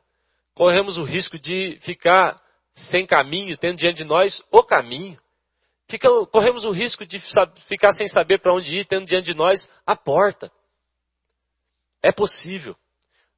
[0.54, 2.39] corremos o risco de ficar
[2.73, 5.19] sem caminho, tendo diante de nós o caminho.
[5.89, 7.19] Fica, corremos o risco de
[7.67, 10.52] ficar sem saber para onde ir, tendo diante de nós a porta.
[12.02, 12.76] É possível.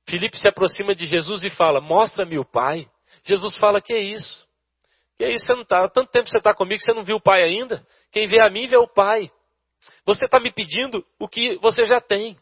[0.08, 2.88] Filipe se aproxima de Jesus e fala: Mostra-me o Pai.
[3.24, 4.48] Jesus fala: Que é isso?
[5.18, 5.46] Que é isso?
[5.46, 5.88] Você não está.
[5.90, 7.86] Tanto tempo você está comigo, você não viu o Pai ainda?
[8.12, 9.30] Quem vê a mim vê o Pai.
[10.06, 12.38] Você está me pedindo o que você já tem.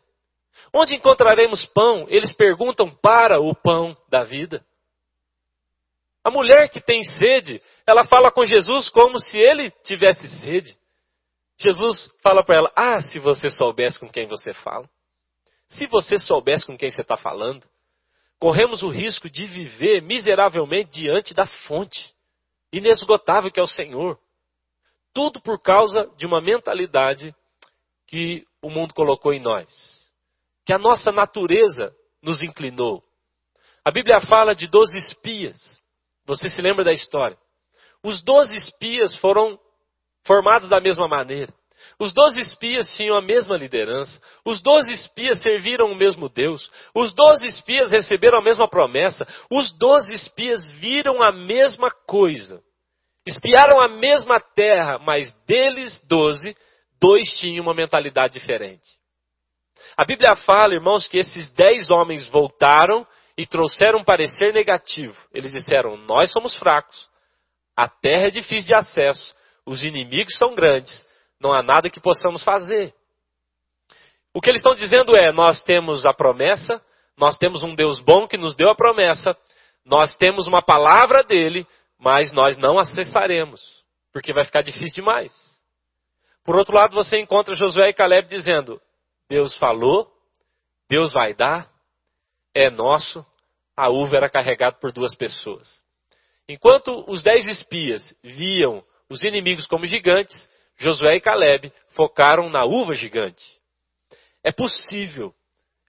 [0.74, 2.06] Onde encontraremos pão?
[2.10, 4.63] Eles perguntam para o pão da vida.
[6.24, 10.76] A mulher que tem sede, ela fala com Jesus como se ele tivesse sede.
[11.60, 14.89] Jesus fala para ela: Ah, se você soubesse com quem você fala.
[15.68, 17.66] Se você soubesse com quem você está falando.
[18.39, 22.13] Corremos o risco de viver miseravelmente diante da fonte
[22.72, 24.18] inesgotável que é o Senhor.
[25.13, 27.34] Tudo por causa de uma mentalidade
[28.08, 29.92] que o mundo colocou em nós
[30.65, 33.04] que a nossa natureza nos inclinou.
[33.86, 35.58] A Bíblia fala de doze espias.
[36.26, 37.38] Você se lembra da história?
[38.04, 39.60] Os doze espias foram
[40.26, 41.54] formados da mesma maneira.
[41.99, 44.21] Os doze espias tinham a mesma liderança.
[44.45, 46.69] Os doze espias serviram o mesmo Deus.
[46.95, 49.28] Os doze espias receberam a mesma promessa.
[49.49, 52.62] Os doze espias viram a mesma coisa.
[53.26, 56.56] Espiaram a mesma terra, mas deles doze,
[57.02, 59.03] dois tinham uma mentalidade diferente.
[59.95, 63.06] A Bíblia fala, irmãos, que esses dez homens voltaram
[63.38, 65.15] e trouxeram um parecer negativo.
[65.34, 67.08] Eles disseram: Nós somos fracos,
[67.75, 71.06] a terra é difícil de acesso, os inimigos são grandes,
[71.39, 72.93] não há nada que possamos fazer.
[74.34, 76.82] O que eles estão dizendo é: Nós temos a promessa,
[77.17, 79.36] nós temos um Deus bom que nos deu a promessa,
[79.86, 81.67] nós temos uma palavra dele,
[81.99, 83.62] mas nós não acessaremos,
[84.12, 85.32] porque vai ficar difícil demais.
[86.43, 88.82] Por outro lado, você encontra Josué e Caleb dizendo:
[89.34, 90.08] Deus falou,
[90.88, 91.67] Deus vai dar,
[92.54, 93.26] é nosso.
[93.76, 95.82] A uva era carregada por duas pessoas.
[96.48, 100.36] Enquanto os dez espias viam os inimigos como gigantes,
[100.78, 103.43] Josué e Caleb focaram na uva gigante.
[104.43, 105.34] É possível,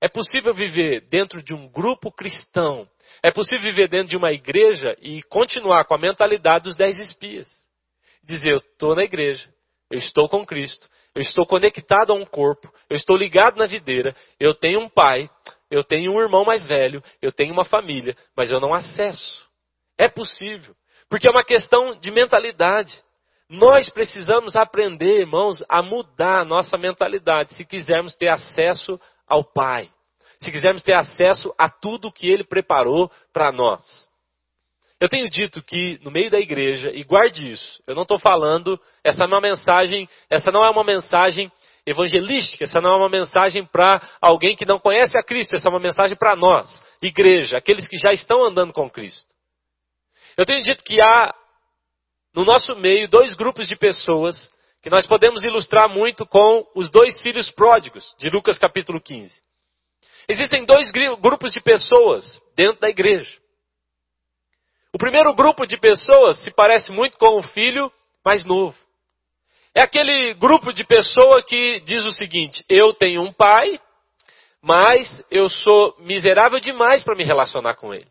[0.01, 2.89] é possível viver dentro de um grupo cristão,
[3.23, 7.51] é possível viver dentro de uma igreja e continuar com a mentalidade dos dez espias.
[8.23, 9.47] Dizer, eu estou na igreja,
[9.91, 14.17] eu estou com Cristo, eu estou conectado a um corpo, eu estou ligado na videira,
[14.39, 15.31] eu tenho um pai,
[15.71, 19.49] eu tenho um irmão mais velho, eu tenho uma família, mas eu não acesso.
[19.97, 20.75] É possível,
[21.09, 22.93] porque é uma questão de mentalidade.
[23.49, 29.89] Nós precisamos aprender, irmãos, a mudar a nossa mentalidade se quisermos ter acesso ao Pai,
[30.41, 34.09] se quisermos ter acesso a tudo que Ele preparou para nós.
[35.05, 38.81] Eu tenho dito que no meio da igreja, e guarde isso, eu não estou falando,
[39.05, 41.53] essa não é uma mensagem, essa não é uma mensagem
[41.85, 45.71] evangelística, essa não é uma mensagem para alguém que não conhece a Cristo, essa é
[45.71, 49.29] uma mensagem para nós, igreja, aqueles que já estão andando com Cristo.
[50.39, 51.35] Eu tenho dito que há
[52.35, 54.51] no nosso meio dois grupos de pessoas
[54.83, 59.31] que nós podemos ilustrar muito com os dois filhos pródigos de Lucas capítulo 15.
[60.31, 63.44] Existem dois grupos de pessoas dentro da igreja.
[64.95, 67.91] O primeiro grupo de pessoas se parece muito com o filho
[68.25, 68.77] mais novo.
[69.75, 73.81] É aquele grupo de pessoa que diz o seguinte: eu tenho um pai,
[74.63, 78.07] mas eu sou miserável demais para me relacionar com ele.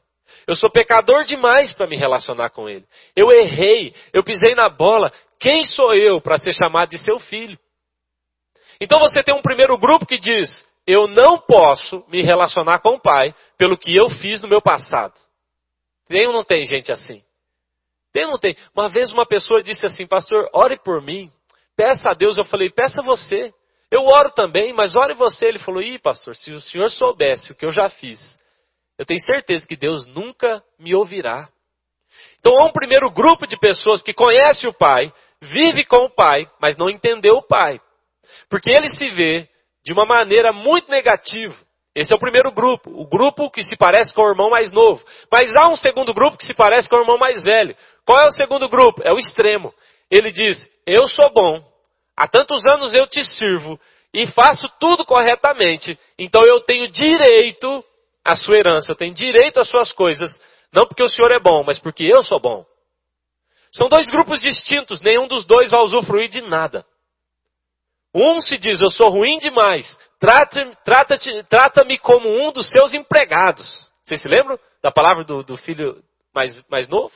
[0.46, 2.84] Eu sou pecador demais para me relacionar com ele.
[3.15, 5.10] Eu errei, eu pisei na bola.
[5.39, 7.58] Quem sou eu para ser chamado de seu filho?
[8.82, 10.50] Então você tem um primeiro grupo que diz:
[10.86, 15.13] eu não posso me relacionar com o pai pelo que eu fiz no meu passado.
[16.08, 17.24] Tem ou não tem gente assim?
[18.12, 18.56] Tem ou não tem?
[18.76, 21.32] Uma vez uma pessoa disse assim, pastor, ore por mim.
[21.76, 22.38] Peça a Deus.
[22.38, 23.54] Eu falei, peça você.
[23.94, 25.46] Eu oro também, mas ore você.
[25.46, 28.20] Ele falou: Ih, pastor, se o senhor soubesse o que eu já fiz,
[28.98, 31.48] eu tenho certeza que Deus nunca me ouvirá.
[32.39, 36.50] Então há um primeiro grupo de pessoas que conhece o Pai, vive com o Pai,
[36.60, 37.80] mas não entendeu o Pai.
[38.50, 39.48] Porque ele se vê
[39.84, 41.56] de uma maneira muito negativa.
[41.95, 45.03] Esse é o primeiro grupo, o grupo que se parece com o irmão mais novo.
[45.32, 47.75] Mas há um segundo grupo que se parece com o irmão mais velho.
[48.06, 49.01] Qual é o segundo grupo?
[49.03, 49.73] É o extremo.
[50.10, 51.63] Ele diz: Eu sou bom,
[52.15, 53.79] Há tantos anos eu te sirvo
[54.13, 57.84] e faço tudo corretamente, então eu tenho direito
[58.23, 60.39] à sua herança, eu tenho direito às suas coisas,
[60.71, 62.63] não porque o Senhor é bom, mas porque eu sou bom.
[63.71, 66.86] São dois grupos distintos, nenhum dos dois vai usufruir de nada.
[68.13, 73.91] Um se diz, eu sou ruim demais, trata-me trata como um dos seus empregados.
[74.03, 76.01] Vocês se lembram da palavra do, do filho
[76.33, 77.13] mais, mais novo?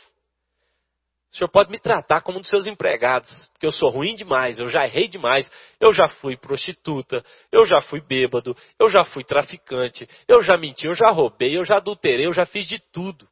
[1.32, 4.60] O senhor pode me tratar como um dos seus empregados, porque eu sou ruim demais,
[4.60, 9.24] eu já errei demais, eu já fui prostituta, eu já fui bêbado, eu já fui
[9.24, 13.28] traficante, eu já menti, eu já roubei, eu já adulterei, eu já fiz de tudo.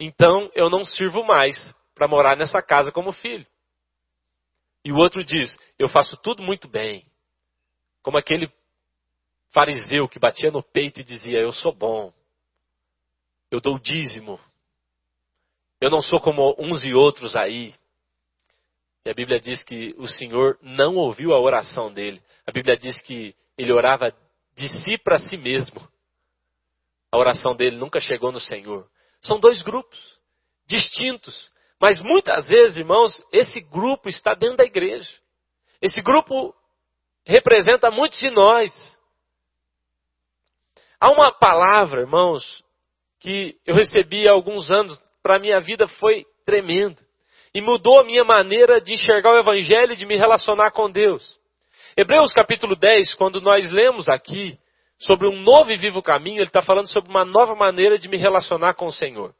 [0.00, 1.56] Então eu não sirvo mais
[1.94, 3.46] para morar nessa casa como filho.
[4.84, 7.04] E o outro diz: Eu faço tudo muito bem.
[8.02, 8.50] Como aquele
[9.50, 12.12] fariseu que batia no peito e dizia: Eu sou bom.
[13.50, 14.38] Eu dou dízimo.
[15.80, 17.74] Eu não sou como uns e outros aí.
[19.04, 22.22] E a Bíblia diz que o Senhor não ouviu a oração dele.
[22.46, 24.12] A Bíblia diz que ele orava
[24.54, 25.80] de si para si mesmo.
[27.10, 28.88] A oração dele nunca chegou no Senhor.
[29.22, 29.98] São dois grupos
[30.66, 31.50] distintos.
[31.80, 35.10] Mas muitas vezes, irmãos, esse grupo está dentro da igreja.
[35.80, 36.54] Esse grupo
[37.28, 38.72] representa muitos de nós.
[40.98, 42.64] Há uma palavra, irmãos,
[43.20, 46.96] que eu recebi há alguns anos para a minha vida foi tremendo.
[47.54, 51.38] E mudou a minha maneira de enxergar o Evangelho e de me relacionar com Deus.
[51.96, 54.58] Hebreus capítulo 10, quando nós lemos aqui
[54.98, 58.16] sobre um novo e vivo caminho, ele está falando sobre uma nova maneira de me
[58.16, 59.34] relacionar com o Senhor.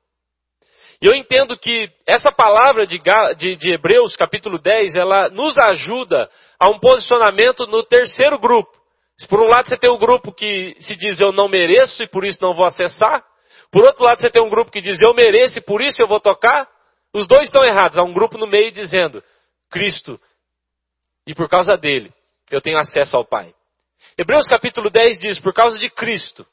[1.01, 3.01] E eu entendo que essa palavra de,
[3.37, 8.77] de, de, Hebreus, capítulo 10, ela nos ajuda a um posicionamento no terceiro grupo.
[9.17, 12.09] Se por um lado você tem um grupo que se diz eu não mereço e
[12.09, 13.25] por isso não vou acessar,
[13.71, 16.09] por outro lado, você tem um grupo que diz eu mereço e por isso eu
[16.09, 16.69] vou tocar.
[17.13, 17.99] Os dois estão errados.
[17.99, 19.23] Há um grupo no meio dizendo
[19.71, 20.19] Cristo
[21.27, 22.13] e por causa dele
[22.51, 23.55] eu tenho acesso ao Pai.
[24.17, 26.47] Hebreus capítulo 10 diz: por causa de Cristo,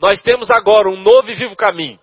[0.00, 1.98] nós temos agora um novo e vivo caminho.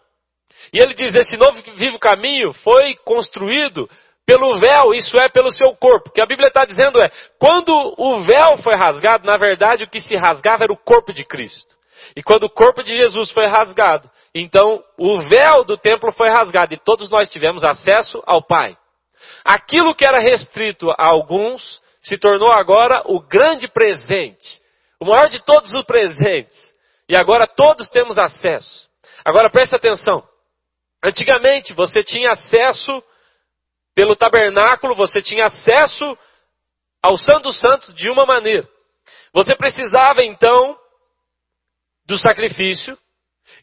[0.73, 3.89] E ele diz: esse novo vivo caminho foi construído
[4.25, 6.09] pelo véu, isso é, pelo seu corpo.
[6.09, 9.89] O que a Bíblia está dizendo é: quando o véu foi rasgado, na verdade o
[9.89, 11.75] que se rasgava era o corpo de Cristo.
[12.15, 16.73] E quando o corpo de Jesus foi rasgado, então o véu do templo foi rasgado
[16.73, 18.77] e todos nós tivemos acesso ao Pai.
[19.45, 24.59] Aquilo que era restrito a alguns se tornou agora o grande presente,
[24.99, 26.71] o maior de todos os presentes.
[27.07, 28.89] E agora todos temos acesso.
[29.25, 30.23] Agora preste atenção.
[31.03, 33.03] Antigamente você tinha acesso
[33.95, 36.17] pelo tabernáculo, você tinha acesso
[37.01, 38.67] ao Santo dos Santos de uma maneira.
[39.33, 40.77] Você precisava então
[42.05, 42.97] do sacrifício.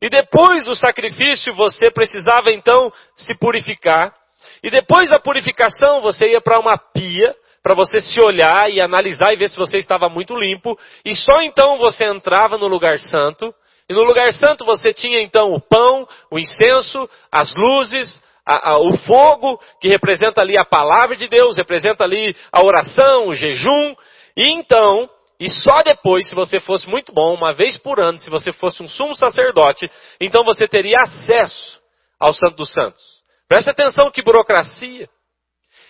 [0.00, 4.14] E depois do sacrifício você precisava então se purificar.
[4.62, 9.32] E depois da purificação você ia para uma pia para você se olhar e analisar
[9.32, 10.78] e ver se você estava muito limpo.
[11.04, 13.54] E só então você entrava no lugar santo.
[13.88, 18.78] E no lugar santo você tinha então o pão, o incenso, as luzes, a, a,
[18.78, 23.94] o fogo, que representa ali a palavra de Deus, representa ali a oração, o jejum.
[24.36, 25.08] E então
[25.40, 28.82] e só depois, se você fosse muito bom, uma vez por ano, se você fosse
[28.82, 29.88] um sumo sacerdote,
[30.20, 31.80] então você teria acesso
[32.18, 33.00] ao Santo dos Santos.
[33.48, 35.08] Preste atenção que burocracia.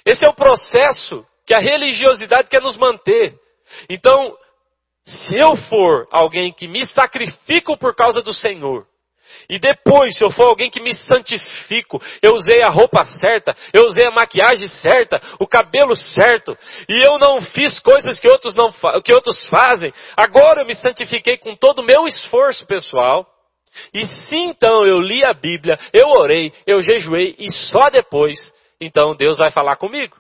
[0.05, 3.35] Esse é o processo que a religiosidade quer nos manter.
[3.89, 4.37] Então,
[5.09, 8.87] se eu for alguém que me sacrifico por causa do Senhor,
[9.49, 13.87] e depois, se eu for alguém que me santifico, eu usei a roupa certa, eu
[13.87, 18.71] usei a maquiagem certa, o cabelo certo, e eu não fiz coisas que outros, não,
[19.03, 23.27] que outros fazem, agora eu me santifiquei com todo o meu esforço pessoal.
[23.95, 28.39] E se então eu li a Bíblia, eu orei, eu jejuei, e só depois,
[28.81, 30.17] então Deus vai falar comigo.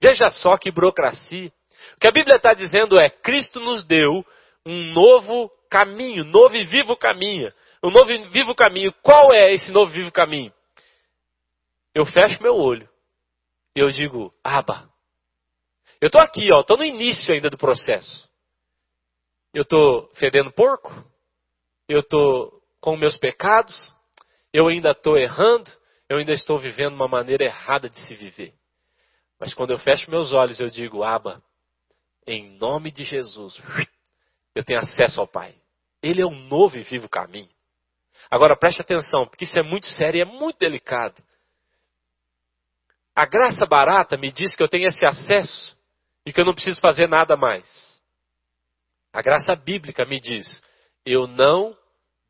[0.00, 1.50] Veja só que burocracia.
[1.96, 4.24] O que a Bíblia está dizendo é: Cristo nos deu
[4.64, 8.92] um novo caminho, novo e vivo caminho o novo e vivo caminho.
[9.02, 10.52] Qual é esse novo e vivo caminho?
[11.94, 12.88] Eu fecho meu olho
[13.74, 14.88] e eu digo, aba.
[16.00, 18.28] Eu estou aqui, ó, estou no início ainda do processo.
[19.52, 20.92] Eu estou fedendo porco,
[21.88, 23.92] eu estou com meus pecados,
[24.52, 25.68] eu ainda estou errando,
[26.08, 28.54] eu ainda estou vivendo uma maneira errada de se viver.
[29.40, 31.42] Mas quando eu fecho meus olhos, eu digo, aba,
[32.28, 33.56] em nome de Jesus,
[34.54, 35.54] eu tenho acesso ao Pai.
[36.02, 37.48] Ele é um novo e vivo caminho.
[38.30, 41.22] Agora preste atenção, porque isso é muito sério e é muito delicado.
[43.14, 45.76] A graça barata me diz que eu tenho esse acesso
[46.24, 47.66] e que eu não preciso fazer nada mais.
[49.12, 50.62] A graça bíblica me diz:
[51.04, 51.76] eu não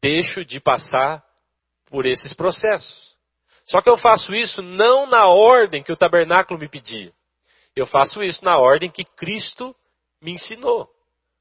[0.01, 1.23] deixo de passar
[1.87, 3.19] por esses processos.
[3.67, 7.13] Só que eu faço isso não na ordem que o tabernáculo me pedia.
[7.77, 9.75] Eu faço isso na ordem que Cristo
[10.21, 10.89] me ensinou.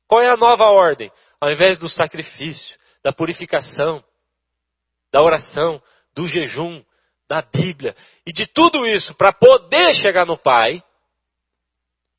[0.07, 1.11] Qual é a nova ordem?
[1.39, 4.03] Ao invés do sacrifício, da purificação,
[5.11, 5.81] da oração,
[6.13, 6.83] do jejum,
[7.27, 10.81] da Bíblia e de tudo isso para poder chegar no Pai,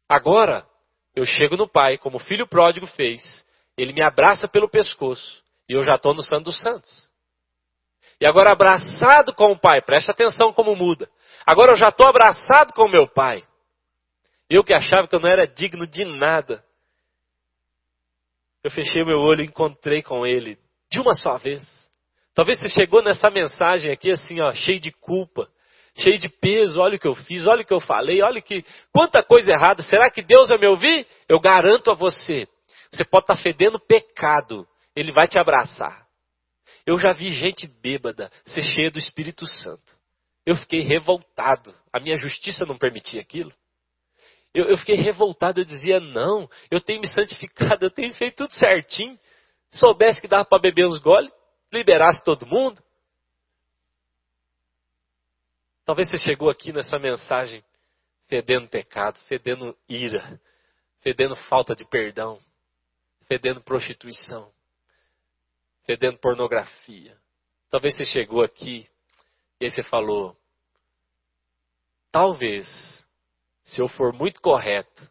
[0.08, 0.66] agora
[1.14, 3.44] eu chego no Pai, como o filho pródigo fez,
[3.76, 7.08] ele me abraça pelo pescoço e eu já estou no Santo dos Santos.
[8.20, 11.08] E agora abraçado com o Pai, preste atenção como muda.
[11.46, 13.44] Agora eu já estou abraçado com o meu Pai.
[14.48, 16.64] Eu que achava que eu não era digno de nada.
[18.62, 20.58] Eu fechei meu olho e encontrei com Ele
[20.90, 21.62] de uma só vez.
[22.34, 25.48] Talvez você chegou nessa mensagem aqui assim, ó, cheio de culpa,
[25.96, 26.80] cheio de peso.
[26.80, 29.82] Olha o que eu fiz, olha o que eu falei, olha que quanta coisa errada.
[29.82, 31.06] Será que Deus vai me ouvir?
[31.28, 32.46] Eu garanto a você.
[32.90, 36.06] Você pode estar fedendo pecado, Ele vai te abraçar.
[36.86, 39.98] Eu já vi gente bêbada ser cheia do Espírito Santo.
[40.46, 41.74] Eu fiquei revoltado.
[41.92, 43.52] A minha justiça não permitia aquilo.
[44.58, 45.60] Eu, eu fiquei revoltado.
[45.60, 49.18] Eu dizia: não, eu tenho me santificado, eu tenho feito tudo certinho.
[49.70, 51.30] Soubesse que dava para beber uns goles,
[51.72, 52.82] liberasse todo mundo.
[55.84, 57.64] Talvez você chegou aqui nessa mensagem
[58.26, 60.38] fedendo pecado, fedendo ira,
[61.00, 62.38] fedendo falta de perdão,
[63.26, 64.52] fedendo prostituição
[65.88, 67.16] fedendo pornografia.
[67.70, 68.86] Talvez você chegou aqui
[69.58, 70.36] e aí você falou:
[72.12, 72.68] talvez,
[73.68, 75.10] se eu for muito correto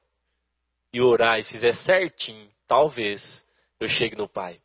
[0.91, 3.45] e orar e fizer certinho, talvez
[3.79, 4.59] eu chegue no Pai.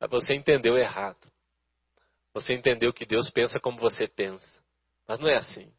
[0.00, 1.30] Mas você entendeu errado.
[2.34, 4.62] Você entendeu que Deus pensa como você pensa.
[5.06, 5.72] Mas não é assim.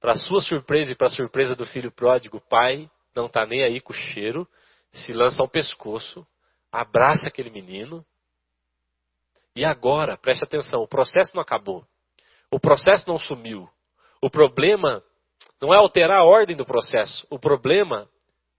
[0.00, 3.62] Para sua surpresa e para a surpresa do filho pródigo, o pai não está nem
[3.62, 4.48] aí com o cheiro
[4.92, 6.26] se lança ao pescoço,
[6.70, 8.04] abraça aquele menino.
[9.54, 11.86] E agora, preste atenção, o processo não acabou.
[12.50, 13.68] O processo não sumiu.
[14.22, 15.02] O problema
[15.60, 17.26] não é alterar a ordem do processo.
[17.28, 18.08] O problema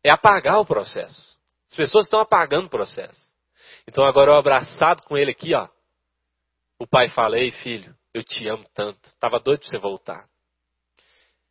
[0.04, 1.38] é apagar o processo.
[1.72, 3.34] As pessoas estão apagando o processo.
[3.88, 5.70] Então agora eu abraçado com ele aqui, ó.
[6.78, 9.00] O pai fala: Ei, filho, eu te amo tanto.
[9.06, 10.28] Estava doido para você voltar.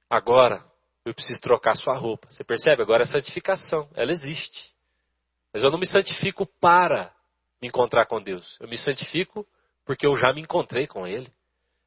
[0.08, 0.62] Agora
[1.04, 2.30] eu preciso trocar sua roupa.
[2.30, 2.82] Você percebe?
[2.82, 4.72] Agora a santificação, ela existe.
[5.52, 7.12] Mas eu não me santifico para
[7.60, 8.56] me encontrar com Deus.
[8.60, 9.46] Eu me santifico
[9.84, 11.32] porque eu já me encontrei com Ele.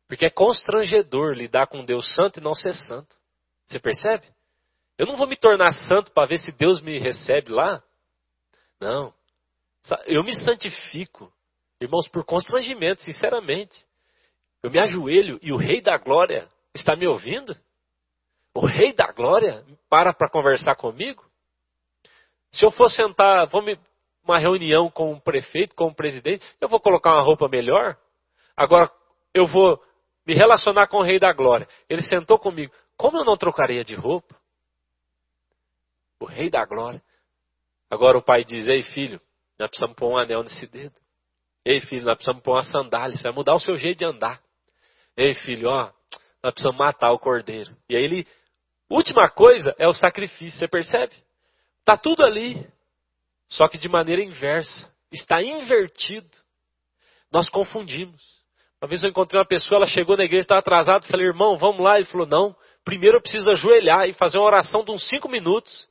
[0.08, 3.16] Porque é constrangedor lidar com Deus santo e não ser santo.
[3.68, 4.26] Você percebe?
[4.98, 7.84] Eu não vou me tornar santo para ver se Deus me recebe lá.
[8.80, 9.14] Não.
[10.06, 11.32] Eu me santifico,
[11.82, 13.86] irmãos, por constrangimento, sinceramente.
[14.64, 17.56] Eu me ajoelho e o Rei da Glória está me ouvindo?
[18.54, 21.24] O Rei da Glória para para conversar comigo?
[22.52, 23.78] Se eu for sentar, vou me,
[24.24, 27.98] uma reunião com o prefeito, com o presidente, eu vou colocar uma roupa melhor.
[28.56, 28.90] Agora,
[29.34, 29.82] eu vou
[30.26, 31.68] me relacionar com o Rei da Glória.
[31.90, 32.74] Ele sentou comigo.
[32.98, 34.36] Como eu não trocaria de roupa?
[36.20, 37.02] O Rei da Glória.
[37.90, 39.22] Agora o pai diz: Ei, filho,
[39.60, 40.96] nós precisamos pôr um anel nesse dedo.
[41.64, 43.14] Ei, filho, nós precisamos pôr uma sandália.
[43.14, 44.42] Isso vai mudar o seu jeito de andar.
[45.18, 45.92] Ei, filho, ó,
[46.44, 47.76] nós precisamos matar o cordeiro.
[47.90, 48.28] E aí ele.
[48.88, 51.16] Última coisa é o sacrifício, você percebe?
[51.80, 52.68] Está tudo ali,
[53.50, 54.94] só que de maneira inversa.
[55.12, 56.30] Está invertido.
[57.32, 58.35] Nós confundimos.
[58.86, 61.84] Uma vez eu encontrei uma pessoa, ela chegou na igreja, estava atrasada, falei, irmão, vamos
[61.84, 61.98] lá.
[61.98, 65.90] Ele falou, não, primeiro eu preciso ajoelhar e fazer uma oração de uns cinco minutos.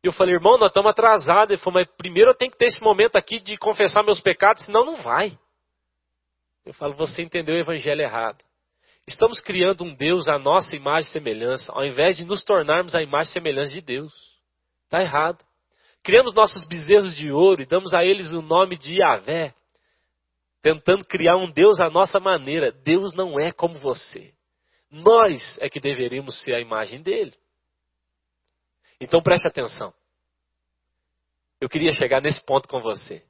[0.00, 1.50] E eu falei, irmão, nós estamos atrasados.
[1.50, 4.64] Ele falou, mas primeiro eu tenho que ter esse momento aqui de confessar meus pecados,
[4.64, 5.36] senão não vai.
[6.64, 8.38] Eu falo, você entendeu o evangelho errado.
[9.04, 13.02] Estamos criando um Deus à nossa imagem e semelhança, ao invés de nos tornarmos a
[13.02, 14.14] imagem e semelhança de Deus.
[14.84, 15.44] Está errado.
[16.04, 19.52] Criamos nossos bezerros de ouro e damos a eles o nome de Yahvé,
[20.62, 22.70] tentando criar um Deus à nossa maneira.
[22.70, 24.32] Deus não é como você.
[24.90, 27.34] Nós é que deveríamos ser a imagem dele.
[29.00, 29.92] Então preste atenção.
[31.60, 33.24] Eu queria chegar nesse ponto com você.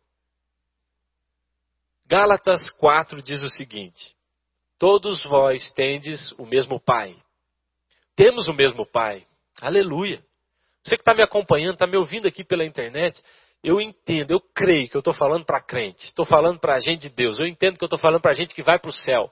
[2.06, 4.14] Gálatas 4 diz o seguinte:
[4.78, 7.16] Todos vós tendes o mesmo Pai.
[8.14, 9.26] Temos o mesmo Pai.
[9.60, 10.22] Aleluia.
[10.84, 13.22] Você que está me acompanhando, está me ouvindo aqui pela internet,
[13.62, 17.02] eu entendo, eu creio que eu estou falando para crente, estou falando para a gente
[17.02, 18.92] de Deus, eu entendo que eu estou falando para a gente que vai para o
[18.92, 19.30] céu.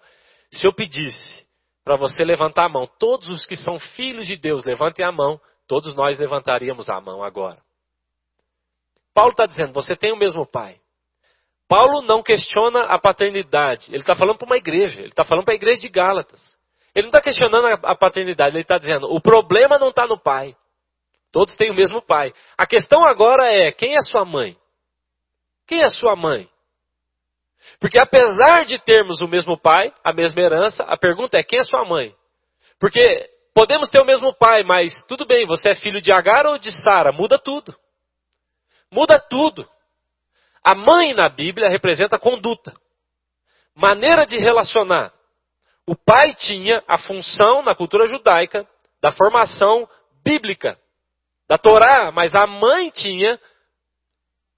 [0.53, 1.49] Se eu pedisse
[1.85, 2.89] para você levantar a mão.
[2.99, 5.41] Todos os que são filhos de Deus, levantem a mão.
[5.66, 7.59] Todos nós levantaríamos a mão agora.
[9.14, 10.76] Paulo está dizendo: você tem o mesmo pai.
[11.68, 13.87] Paulo não questiona a paternidade.
[13.89, 15.01] Ele está falando para uma igreja.
[15.01, 16.41] Ele está falando para a igreja de Gálatas.
[16.95, 18.55] Ele não está questionando a paternidade.
[18.55, 20.57] Ele está dizendo: o problema não está no pai.
[21.33, 22.33] Todos têm o mesmo pai.
[22.57, 24.57] A questão agora é: quem é sua mãe?
[25.66, 26.49] Quem é sua mãe?
[27.78, 31.64] Porque apesar de termos o mesmo pai, a mesma herança, a pergunta é: quem é
[31.64, 32.14] sua mãe?
[32.78, 36.59] Porque podemos ter o mesmo pai, mas tudo bem, você é filho de Agar ou
[36.59, 37.12] de Sara?
[37.12, 37.74] Muda tudo.
[38.91, 39.68] Muda tudo.
[40.64, 42.72] A mãe na Bíblia representa conduta,
[43.74, 45.12] maneira de relacionar.
[45.87, 48.66] O pai tinha a função na cultura judaica
[49.01, 49.89] da formação
[50.22, 50.78] bíblica,
[51.51, 53.36] da Torá, mas a mãe tinha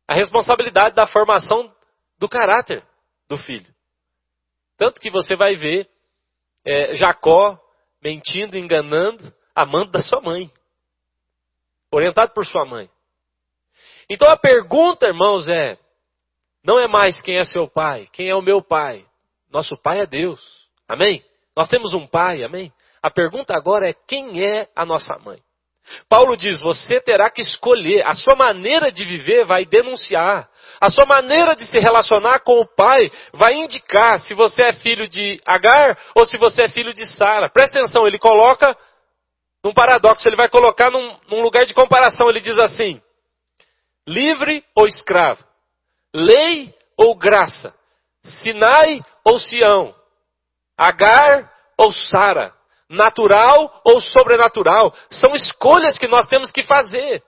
[0.07, 1.75] a responsabilidade da formação
[2.19, 2.87] do caráter
[3.27, 3.75] do filho.
[4.77, 5.89] Tanto que você vai ver
[6.67, 7.59] é, Jacó
[8.03, 10.53] mentindo, enganando, amando da sua mãe,
[11.91, 12.91] orientado por sua mãe.
[14.07, 15.79] Então a pergunta, irmãos, é:
[16.63, 19.03] não é mais quem é seu pai, quem é o meu pai.
[19.51, 20.69] Nosso pai é Deus.
[20.87, 21.25] Amém?
[21.57, 22.71] Nós temos um pai, amém?
[23.03, 25.43] A pergunta agora é: quem é a nossa mãe?
[26.09, 30.49] Paulo diz: você terá que escolher, a sua maneira de viver vai denunciar,
[30.81, 35.09] a sua maneira de se relacionar com o pai vai indicar se você é filho
[35.09, 37.51] de Agar ou se você é filho de Sara.
[37.51, 38.77] Presta atenção, ele coloca
[39.65, 42.29] num paradoxo, ele vai colocar num, num lugar de comparação.
[42.29, 43.01] Ele diz assim:
[44.07, 45.43] livre ou escravo,
[46.15, 47.75] lei ou graça,
[48.23, 49.95] Sinai ou Sião,
[50.77, 52.53] Agar ou Sara,
[52.93, 54.95] natural ou sobrenatural.
[55.11, 57.23] São escolhas que nós temos que fazer.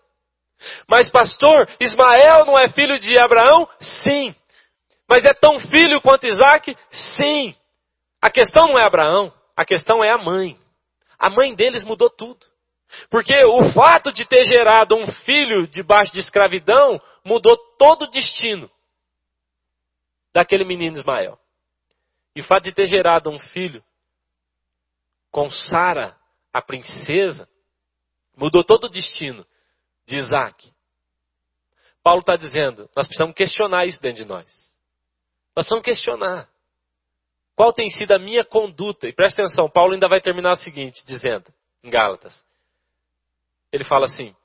[0.89, 3.69] Mas, pastor, Ismael não é filho de Abraão?
[3.81, 4.35] Sim.
[5.09, 6.77] Mas é tão filho quanto Isaac?
[6.91, 7.55] Sim.
[8.21, 10.59] A questão não é Abraão, a questão é a mãe.
[11.19, 12.47] A mãe deles mudou tudo.
[13.11, 18.71] Porque o fato de ter gerado um filho debaixo de escravidão mudou todo o destino
[20.33, 21.39] daquele menino Ismael.
[22.37, 23.83] E o fato de ter gerado um filho
[25.35, 26.17] com Sara,
[26.53, 27.49] a princesa,
[28.37, 29.45] mudou todo o destino
[30.07, 30.73] de Isaac.
[32.05, 34.47] Paulo está dizendo, nós precisamos questionar isso dentro de nós.
[35.57, 36.49] Nós precisamos questionar.
[37.57, 39.09] Qual tem sido a minha conduta?
[39.09, 42.33] E presta atenção, Paulo ainda vai terminar o seguinte, dizendo, em Gálatas.
[43.73, 44.37] Ele fala assim: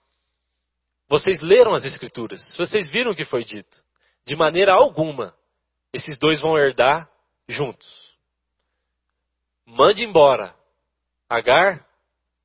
[1.08, 3.80] Vocês leram as Escrituras, vocês viram o que foi dito.
[4.26, 5.36] De maneira alguma,
[5.94, 7.08] esses dois vão herdar
[7.48, 7.88] juntos.
[9.68, 10.58] Mande embora
[11.30, 11.86] Agar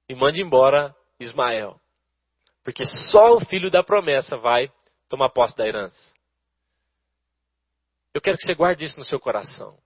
[0.08, 1.80] e mande embora Ismael.
[2.62, 4.70] Porque só o filho da promessa vai
[5.08, 6.14] tomar posse da herança.
[8.12, 9.76] Eu quero que você guarde isso no seu coração.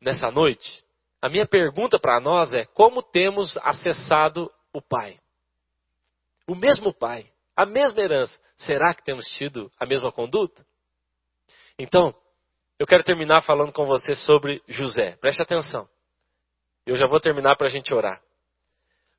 [0.00, 0.84] Nessa noite,
[1.22, 5.18] a minha pergunta para nós é: como temos acessado o Pai?
[6.46, 8.38] O mesmo Pai, a mesma herança.
[8.56, 10.64] Será que temos tido a mesma conduta?
[11.78, 12.14] Então,
[12.78, 15.16] eu quero terminar falando com você sobre José.
[15.16, 15.88] Preste atenção.
[16.90, 18.20] Eu já vou terminar para a gente orar.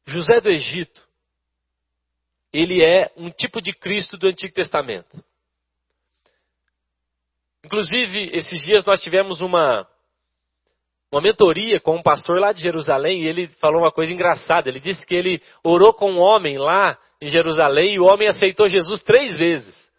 [0.05, 1.07] José do Egito
[2.51, 5.23] ele é um tipo de Cristo do Antigo Testamento.
[7.63, 9.87] Inclusive, esses dias nós tivemos uma,
[11.09, 14.67] uma mentoria com um pastor lá de Jerusalém e ele falou uma coisa engraçada.
[14.67, 18.67] Ele disse que ele orou com um homem lá em Jerusalém e o homem aceitou
[18.67, 19.89] Jesus três vezes.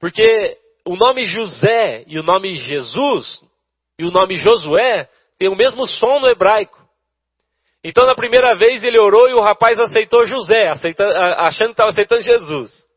[0.00, 3.46] Porque o nome José e o nome Jesus
[3.96, 5.08] e o nome Josué
[5.38, 6.78] têm o mesmo som no hebraico.
[7.82, 12.20] Então, na primeira vez, ele orou e o rapaz aceitou José, achando que estava aceitando
[12.22, 12.88] Jesus.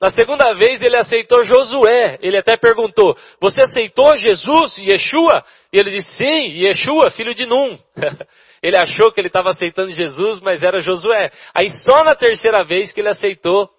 [0.00, 2.18] Na segunda vez, ele aceitou Josué.
[2.20, 5.44] Ele até perguntou: Você aceitou Jesus, Yeshua?
[5.72, 7.78] E ele disse: Sim, Yeshua, filho de Num.
[8.60, 11.30] ele achou que ele estava aceitando Jesus, mas era Josué.
[11.54, 13.70] Aí, só na terceira vez que ele aceitou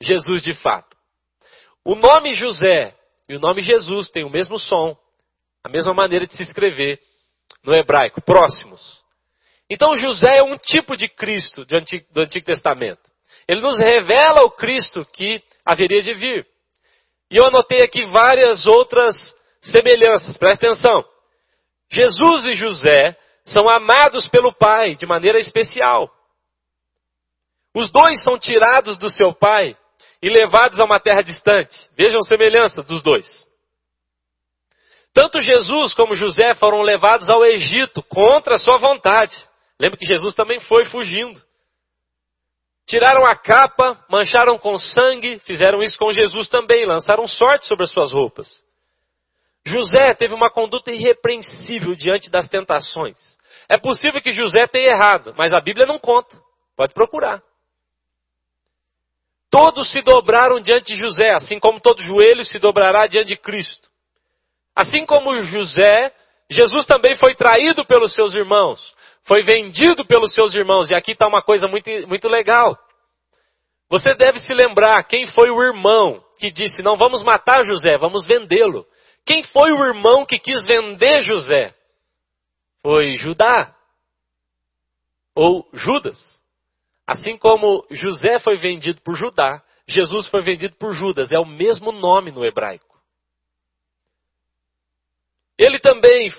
[0.00, 0.96] Jesus de fato.
[1.84, 2.94] O nome José
[3.28, 4.96] e o nome Jesus têm o mesmo som,
[5.62, 6.98] a mesma maneira de se escrever
[7.66, 9.04] no hebraico, próximos.
[9.68, 13.02] Então José é um tipo de Cristo do Antigo, do Antigo Testamento.
[13.48, 16.46] Ele nos revela o Cristo que haveria de vir.
[17.30, 19.16] E eu anotei aqui várias outras
[19.60, 21.04] semelhanças, presta atenção.
[21.90, 26.10] Jesus e José são amados pelo Pai de maneira especial.
[27.74, 29.76] Os dois são tirados do seu pai
[30.22, 31.76] e levados a uma terra distante.
[31.94, 33.45] Vejam semelhança dos dois.
[35.16, 39.34] Tanto Jesus como José foram levados ao Egito contra a sua vontade.
[39.80, 41.40] Lembra que Jesus também foi fugindo.
[42.86, 47.92] Tiraram a capa, mancharam com sangue, fizeram isso com Jesus também, lançaram sorte sobre as
[47.92, 48.62] suas roupas.
[49.64, 53.16] José teve uma conduta irrepreensível diante das tentações.
[53.70, 56.36] É possível que José tenha errado, mas a Bíblia não conta.
[56.76, 57.42] Pode procurar.
[59.50, 63.88] Todos se dobraram diante de José, assim como todo joelho se dobrará diante de Cristo.
[64.76, 66.12] Assim como José,
[66.50, 70.90] Jesus também foi traído pelos seus irmãos, foi vendido pelos seus irmãos.
[70.90, 72.76] E aqui está uma coisa muito, muito legal.
[73.88, 78.26] Você deve se lembrar quem foi o irmão que disse: Não vamos matar José, vamos
[78.26, 78.86] vendê-lo.
[79.24, 81.74] Quem foi o irmão que quis vender José?
[82.82, 83.74] Foi Judá
[85.34, 86.18] ou Judas.
[87.06, 91.32] Assim como José foi vendido por Judá, Jesus foi vendido por Judas.
[91.32, 92.95] É o mesmo nome no hebraico.
[95.58, 96.32] Ele também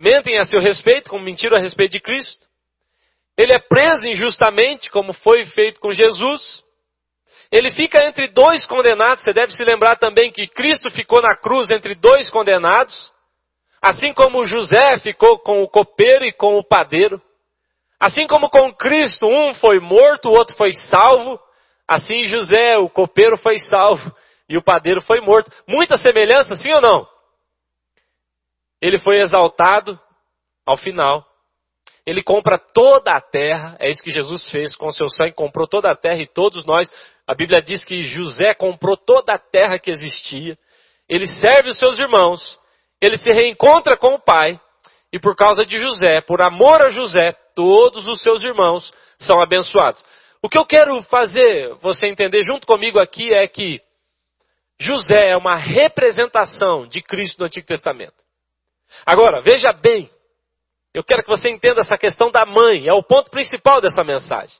[0.00, 2.46] mentem a seu respeito, como mentiram a respeito de Cristo.
[3.36, 6.62] Ele é preso injustamente, como foi feito com Jesus.
[7.50, 9.22] Ele fica entre dois condenados.
[9.22, 13.12] Você deve se lembrar também que Cristo ficou na cruz entre dois condenados.
[13.82, 17.20] Assim como José ficou com o copeiro e com o padeiro.
[18.00, 21.38] Assim como com Cristo, um foi morto, o outro foi salvo,
[21.88, 24.14] assim José, o copeiro, foi salvo
[24.48, 25.50] e o padeiro foi morto.
[25.66, 27.13] Muita semelhança, sim ou não?
[28.84, 29.98] Ele foi exaltado
[30.66, 31.24] ao final.
[32.04, 35.90] Ele compra toda a terra, é isso que Jesus fez com seu sangue, comprou toda
[35.90, 36.92] a terra e todos nós.
[37.26, 40.58] A Bíblia diz que José comprou toda a terra que existia.
[41.08, 42.60] Ele serve os seus irmãos,
[43.00, 44.60] ele se reencontra com o pai,
[45.10, 50.04] e por causa de José, por amor a José, todos os seus irmãos são abençoados.
[50.42, 53.80] O que eu quero fazer você entender junto comigo aqui é que
[54.78, 58.23] José é uma representação de Cristo no Antigo Testamento.
[59.04, 60.10] Agora, veja bem,
[60.92, 64.56] eu quero que você entenda essa questão da mãe, é o ponto principal dessa mensagem.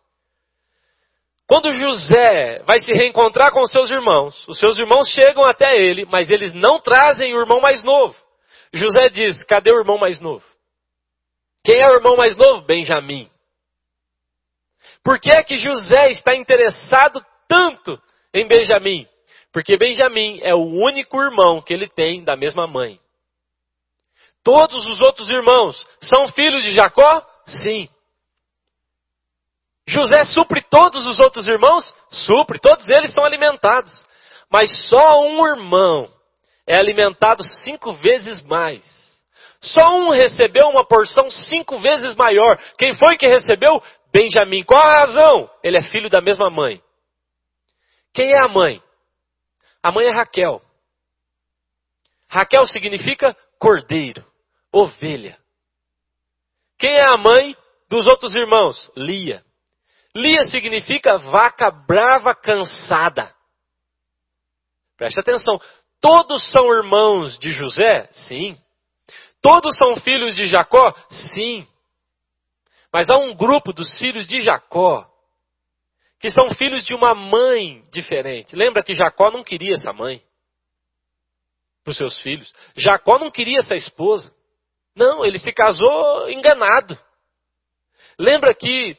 [1.46, 6.30] Quando José vai se reencontrar com seus irmãos, os seus irmãos chegam até ele, mas
[6.30, 8.16] eles não trazem o irmão mais novo.
[8.72, 10.44] José diz: cadê o irmão mais novo?
[11.62, 12.62] Quem é o irmão mais novo?
[12.62, 13.30] Benjamim.
[15.02, 18.00] Por que é que José está interessado tanto
[18.32, 19.06] em Benjamim?
[19.52, 22.98] Porque Benjamim é o único irmão que ele tem da mesma mãe.
[24.44, 27.24] Todos os outros irmãos são filhos de Jacó?
[27.46, 27.88] Sim.
[29.88, 31.92] José supre todos os outros irmãos?
[32.10, 34.06] Supre, todos eles são alimentados.
[34.50, 36.08] Mas só um irmão
[36.66, 38.84] é alimentado cinco vezes mais.
[39.60, 42.58] Só um recebeu uma porção cinco vezes maior.
[42.78, 43.82] Quem foi que recebeu?
[44.12, 44.62] Benjamim.
[44.62, 45.50] Qual a razão?
[45.62, 46.82] Ele é filho da mesma mãe.
[48.12, 48.82] Quem é a mãe?
[49.82, 50.60] A mãe é Raquel.
[52.28, 54.24] Raquel significa cordeiro,
[54.74, 55.38] ovelha.
[56.78, 57.56] Quem é a mãe
[57.88, 58.90] dos outros irmãos?
[58.96, 59.44] Lia.
[60.14, 63.34] Lia significa vaca brava cansada.
[64.96, 65.60] Preste atenção.
[66.00, 68.08] Todos são irmãos de José?
[68.12, 68.58] Sim.
[69.40, 70.92] Todos são filhos de Jacó?
[71.10, 71.66] Sim.
[72.92, 75.10] Mas há um grupo dos filhos de Jacó
[76.20, 78.56] que são filhos de uma mãe diferente.
[78.56, 80.22] Lembra que Jacó não queria essa mãe
[81.82, 82.50] para os seus filhos.
[82.74, 84.34] Jacó não queria essa esposa.
[84.96, 86.96] Não, ele se casou enganado.
[88.18, 88.96] Lembra que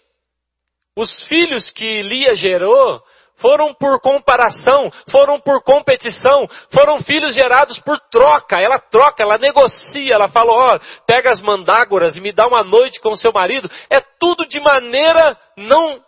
[0.96, 3.02] os filhos que Lia gerou
[3.38, 8.60] foram por comparação, foram por competição, foram filhos gerados por troca.
[8.60, 13.00] Ela troca, ela negocia, ela fala: ó, pega as mandágoras e me dá uma noite
[13.00, 13.70] com seu marido.
[13.90, 16.02] É tudo de maneira não,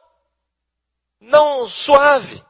[1.21, 2.41] não suave.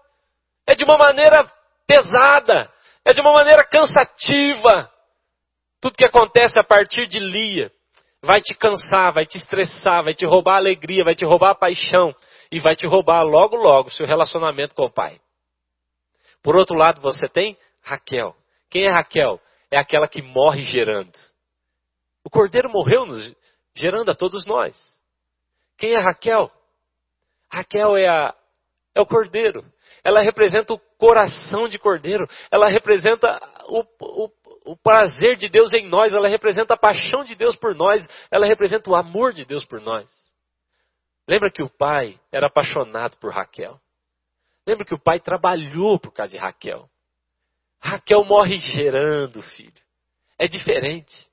[0.68, 1.44] É de uma maneira
[1.88, 2.72] pesada.
[3.06, 4.92] É de uma maneira cansativa.
[5.80, 7.72] Tudo que acontece a partir de Lia
[8.22, 11.56] vai te cansar, vai te estressar, vai te roubar a alegria, vai te roubar a
[11.56, 12.16] paixão
[12.52, 15.20] e vai te roubar logo, logo seu relacionamento com o pai.
[16.42, 18.36] Por outro lado, você tem Raquel.
[18.70, 19.40] Quem é Raquel?
[19.70, 21.12] É aquela que morre gerando.
[22.24, 23.36] O cordeiro morreu nos,
[23.76, 24.76] gerando a todos nós.
[25.78, 26.52] Quem é Raquel?
[27.52, 28.36] Raquel é, a,
[28.96, 29.64] é o cordeiro.
[30.04, 32.28] Ela representa o coração de cordeiro.
[32.52, 33.84] Ela representa o,
[34.26, 34.30] o,
[34.68, 36.14] o prazer de Deus em nós.
[36.14, 38.08] Ela representa a paixão de Deus por nós.
[38.30, 40.12] Ela representa o amor de Deus por nós.
[41.28, 43.80] Lembra que o pai era apaixonado por Raquel?
[44.66, 46.90] Lembra que o pai trabalhou por causa de Raquel?
[47.80, 49.82] Raquel morre gerando filho.
[50.38, 51.28] É diferente.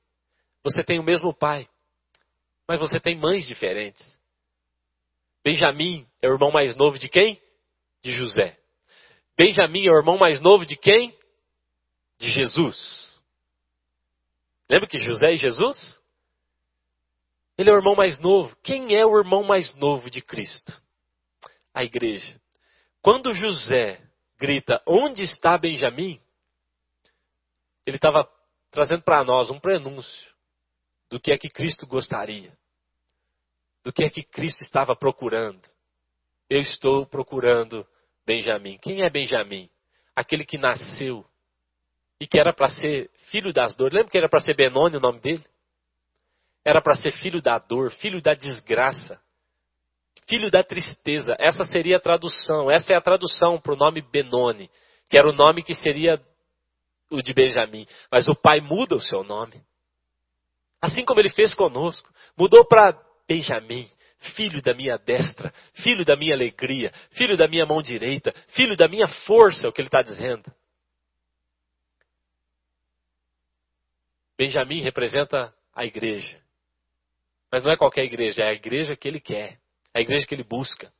[0.62, 1.68] Você tem o mesmo pai,
[2.66, 4.18] mas você tem mães diferentes.
[5.44, 7.40] Benjamim é o irmão mais novo de quem?
[8.02, 8.56] De José.
[9.36, 11.14] Benjamim é o irmão mais novo de quem?
[12.18, 13.13] De Jesus.
[14.74, 16.02] Lembra que José e Jesus?
[17.56, 18.56] Ele é o irmão mais novo.
[18.60, 20.82] Quem é o irmão mais novo de Cristo?
[21.72, 22.40] A igreja.
[23.00, 24.02] Quando José
[24.36, 26.20] grita: Onde está Benjamim?
[27.86, 28.28] Ele estava
[28.72, 30.34] trazendo para nós um prenúncio
[31.08, 32.52] do que é que Cristo gostaria.
[33.84, 35.62] do que é que Cristo estava procurando.
[36.50, 37.86] Eu estou procurando
[38.26, 38.76] Benjamim.
[38.78, 39.70] Quem é Benjamim?
[40.16, 41.24] Aquele que nasceu
[42.20, 43.94] e que era para ser filho das dores.
[43.94, 45.44] Lembra que era para ser Benoni o nome dele?
[46.64, 49.20] Era para ser filho da dor, filho da desgraça,
[50.26, 51.36] filho da tristeza.
[51.38, 52.70] Essa seria a tradução.
[52.70, 54.70] Essa é a tradução para o nome Benoni,
[55.08, 56.20] que era o nome que seria
[57.10, 57.86] o de Benjamim.
[58.10, 59.62] Mas o pai muda o seu nome.
[60.80, 62.08] Assim como ele fez conosco.
[62.36, 62.98] Mudou para
[63.28, 63.88] Benjamim,
[64.34, 68.88] filho da minha destra, filho da minha alegria, filho da minha mão direita, filho da
[68.88, 70.44] minha força, é o que ele está dizendo.
[74.36, 76.40] Benjamim representa a igreja.
[77.50, 79.58] Mas não é qualquer igreja, é a igreja que ele quer,
[79.94, 80.92] é a igreja que ele busca.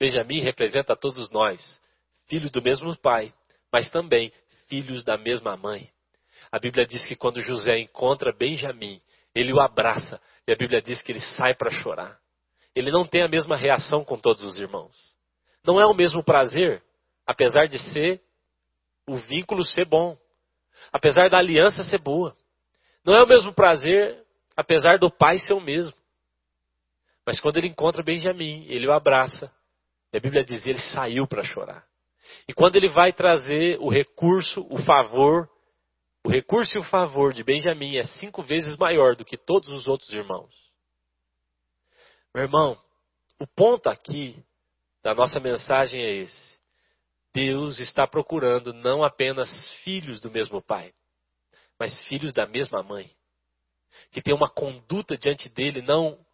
[0.00, 1.80] Benjamim representa todos nós,
[2.26, 3.32] filhos do mesmo pai,
[3.72, 4.32] mas também
[4.68, 5.90] filhos da mesma mãe.
[6.50, 9.00] A Bíblia diz que quando José encontra Benjamim,
[9.34, 12.18] ele o abraça, e a Bíblia diz que ele sai para chorar.
[12.74, 14.96] Ele não tem a mesma reação com todos os irmãos.
[15.64, 16.82] Não é o mesmo prazer,
[17.26, 18.20] apesar de ser
[19.06, 20.16] o vínculo ser bom,
[20.92, 22.36] apesar da aliança ser boa.
[23.04, 24.22] Não é o mesmo prazer,
[24.56, 25.96] apesar do pai ser o mesmo.
[27.26, 29.50] Mas quando ele encontra Benjamim, ele o abraça.
[30.12, 31.84] E a Bíblia diz ele saiu para chorar.
[32.48, 35.48] E quando ele vai trazer o recurso, o favor,
[36.22, 39.86] o recurso e o favor de Benjamim é cinco vezes maior do que todos os
[39.86, 40.54] outros irmãos.
[42.34, 42.76] Meu irmão,
[43.38, 44.42] o ponto aqui
[45.02, 46.53] da nossa mensagem é esse.
[47.34, 49.50] Deus está procurando não apenas
[49.82, 50.94] filhos do mesmo pai,
[51.78, 53.10] mas filhos da mesma mãe,
[54.12, 56.24] que tem uma conduta diante dele, não,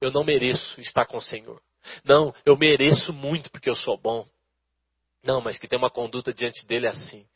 [0.00, 1.62] eu não mereço estar com o Senhor.
[2.04, 4.28] Não, eu mereço muito porque eu sou bom.
[5.22, 7.26] Não, mas que tem uma conduta diante dele assim.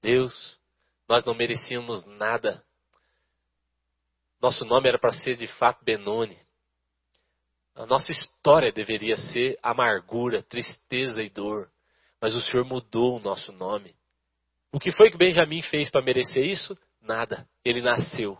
[0.00, 0.58] Deus,
[1.06, 2.64] nós não merecíamos nada.
[4.40, 6.38] Nosso nome era para ser de fato Benoni.
[7.74, 11.70] A nossa história deveria ser amargura, tristeza e dor.
[12.20, 13.94] Mas o Senhor mudou o nosso nome.
[14.72, 16.76] O que foi que Benjamim fez para merecer isso?
[17.00, 17.48] Nada.
[17.64, 18.36] Ele nasceu.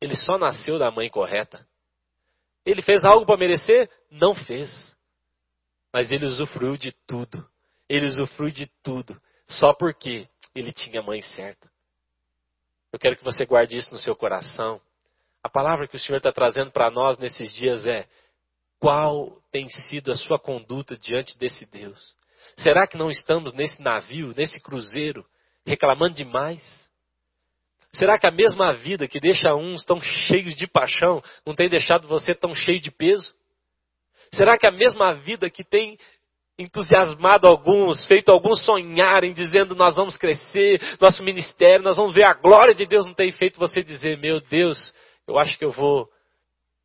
[0.00, 1.66] Ele só nasceu da mãe correta.
[2.64, 3.90] Ele fez algo para merecer?
[4.10, 4.70] Não fez.
[5.92, 7.46] Mas ele usufruiu de tudo
[7.92, 11.70] ele usufrui de tudo, só porque ele tinha a mãe certa.
[12.90, 14.80] Eu quero que você guarde isso no seu coração.
[15.42, 18.08] A palavra que o Senhor está trazendo para nós nesses dias é:
[18.78, 22.16] qual tem sido a sua conduta diante desse Deus?
[22.56, 25.24] Será que não estamos nesse navio, nesse cruzeiro,
[25.66, 26.60] reclamando demais?
[27.92, 32.08] Será que a mesma vida que deixa uns tão cheios de paixão não tem deixado
[32.08, 33.34] você tão cheio de peso?
[34.32, 35.98] Será que a mesma vida que tem
[36.58, 42.34] entusiasmado alguns, feito alguns sonharem, dizendo nós vamos crescer, nosso ministério, nós vamos ver a
[42.34, 44.92] glória de Deus, não tem feito você dizer, meu Deus,
[45.26, 46.08] eu acho que eu vou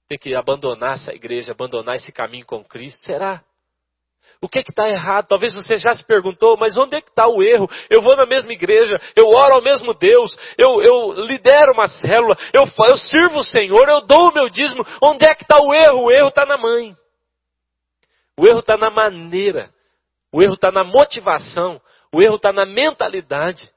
[0.08, 3.04] ter que abandonar essa igreja, abandonar esse caminho com Cristo.
[3.04, 3.44] Será?
[4.42, 5.28] O que é está errado?
[5.28, 7.68] Talvez você já se perguntou, mas onde é que está o erro?
[7.90, 12.38] Eu vou na mesma igreja, eu oro ao mesmo Deus, eu, eu lidero uma célula,
[12.54, 14.86] eu, eu sirvo o Senhor, eu dou o meu dízimo.
[15.02, 16.06] Onde é que está o erro?
[16.06, 16.96] O erro está na mãe.
[18.40, 19.74] O erro está na maneira,
[20.32, 21.82] o erro está na motivação,
[22.14, 23.72] o erro está na mentalidade.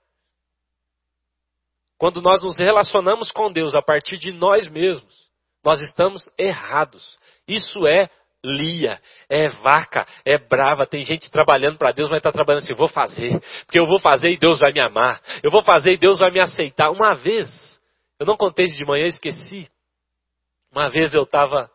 [1.97, 5.31] Quando nós nos relacionamos com Deus a partir de nós mesmos,
[5.65, 7.19] nós estamos errados.
[7.49, 8.11] Isso é
[8.45, 10.87] Lia, é vaca, é brava.
[10.87, 14.31] Tem gente trabalhando para Deus, mas está trabalhando assim: vou fazer, porque eu vou fazer
[14.31, 15.21] e Deus vai me amar.
[15.43, 16.91] Eu vou fazer e Deus vai me aceitar.
[16.91, 17.51] Uma vez,
[18.19, 19.69] eu não contei de manhã, esqueci.
[20.73, 21.71] Uma vez eu estava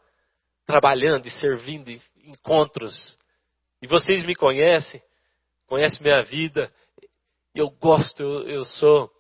[0.66, 1.92] trabalhando e servindo
[2.24, 3.16] encontros.
[3.82, 5.02] E vocês me conhecem,
[5.68, 6.72] conhecem minha vida.
[7.54, 9.12] Eu gosto, eu, eu sou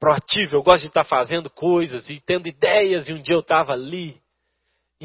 [0.00, 3.08] proativo, eu gosto de estar fazendo coisas e tendo ideias.
[3.08, 4.23] E um dia eu estava ali.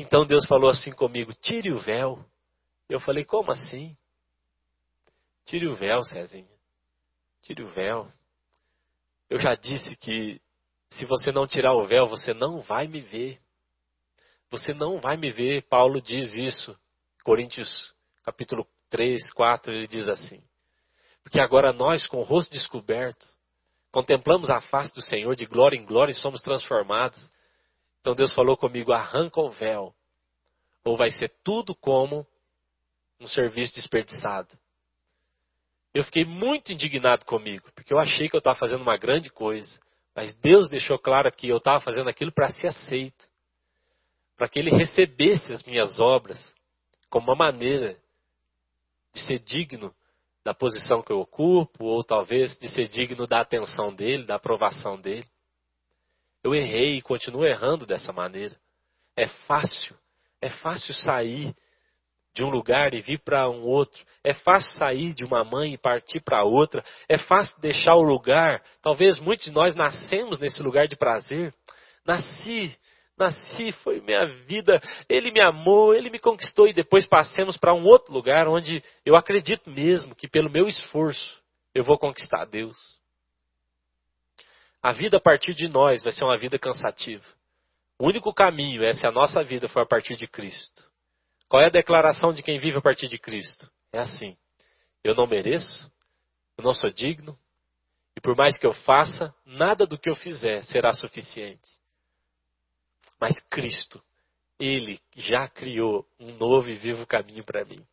[0.01, 2.23] Então Deus falou assim comigo: tire o véu.
[2.87, 3.95] Eu falei: como assim?
[5.45, 6.47] Tire o véu, Cezinha.
[7.41, 8.11] Tire o véu.
[9.29, 10.41] Eu já disse que
[10.89, 13.39] se você não tirar o véu, você não vai me ver.
[14.49, 15.63] Você não vai me ver.
[15.63, 16.77] Paulo diz isso.
[17.23, 17.93] Coríntios
[18.23, 20.41] capítulo 3, 4, ele diz assim:
[21.23, 23.25] Porque agora nós, com o rosto descoberto,
[23.91, 27.19] contemplamos a face do Senhor de glória em glória e somos transformados.
[28.01, 29.93] Então Deus falou comigo: arranca o véu,
[30.83, 32.25] ou vai ser tudo como
[33.19, 34.57] um serviço desperdiçado.
[35.93, 39.79] Eu fiquei muito indignado comigo, porque eu achei que eu estava fazendo uma grande coisa.
[40.15, 43.25] Mas Deus deixou claro que eu estava fazendo aquilo para ser aceito,
[44.37, 46.55] para que Ele recebesse as minhas obras
[47.09, 47.97] como uma maneira
[49.13, 49.93] de ser digno
[50.43, 54.99] da posição que eu ocupo, ou talvez de ser digno da atenção dele, da aprovação
[54.99, 55.27] dele.
[56.43, 58.55] Eu errei e continuo errando dessa maneira.
[59.15, 59.95] É fácil
[60.41, 61.53] É fácil sair
[62.33, 64.01] de um lugar e vir para um outro.
[64.23, 66.83] É fácil sair de uma mãe e partir para outra.
[67.09, 68.63] É fácil deixar o lugar.
[68.81, 71.53] Talvez muitos de nós nascemos nesse lugar de prazer.
[72.05, 72.73] Nasci,
[73.17, 74.81] nasci, foi minha vida.
[75.09, 79.15] Ele me amou, ele me conquistou e depois passemos para um outro lugar onde eu
[79.15, 81.41] acredito mesmo que pelo meu esforço
[81.75, 82.98] eu vou conquistar Deus.
[84.81, 87.25] A vida a partir de nós vai ser uma vida cansativa.
[87.97, 90.89] O único caminho é se a nossa vida for a partir de Cristo.
[91.49, 93.69] Qual é a declaração de quem vive a partir de Cristo?
[93.91, 94.37] É assim:
[95.03, 95.91] eu não mereço,
[96.57, 97.37] eu não sou digno,
[98.15, 101.69] e por mais que eu faça, nada do que eu fizer será suficiente.
[103.19, 104.01] Mas Cristo,
[104.59, 107.85] Ele já criou um novo e vivo caminho para mim.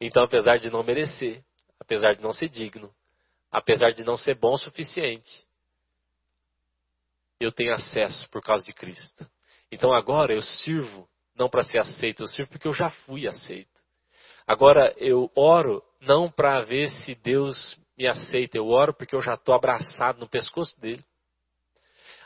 [0.00, 1.42] Então, apesar de não merecer,
[1.78, 2.92] apesar de não ser digno,
[3.50, 5.46] apesar de não ser bom o suficiente,
[7.40, 9.26] eu tenho acesso por causa de Cristo.
[9.72, 13.80] Então agora eu sirvo não para ser aceito, eu sirvo porque eu já fui aceito.
[14.46, 19.34] Agora eu oro não para ver se Deus me aceita, eu oro porque eu já
[19.34, 21.04] estou abraçado no pescoço dele.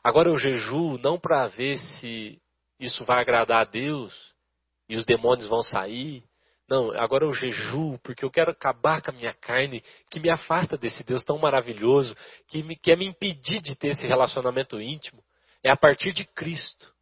[0.02, 2.40] Agora eu jejuo não para ver se
[2.78, 4.34] isso vai agradar a Deus
[4.88, 6.24] e os demônios vão sair.
[6.68, 10.78] Não, agora eu jejuo porque eu quero acabar com a minha carne que me afasta
[10.78, 12.16] desse Deus tão maravilhoso,
[12.48, 15.22] que me, quer me impedir de ter esse relacionamento íntimo.
[15.62, 16.92] É a partir de Cristo.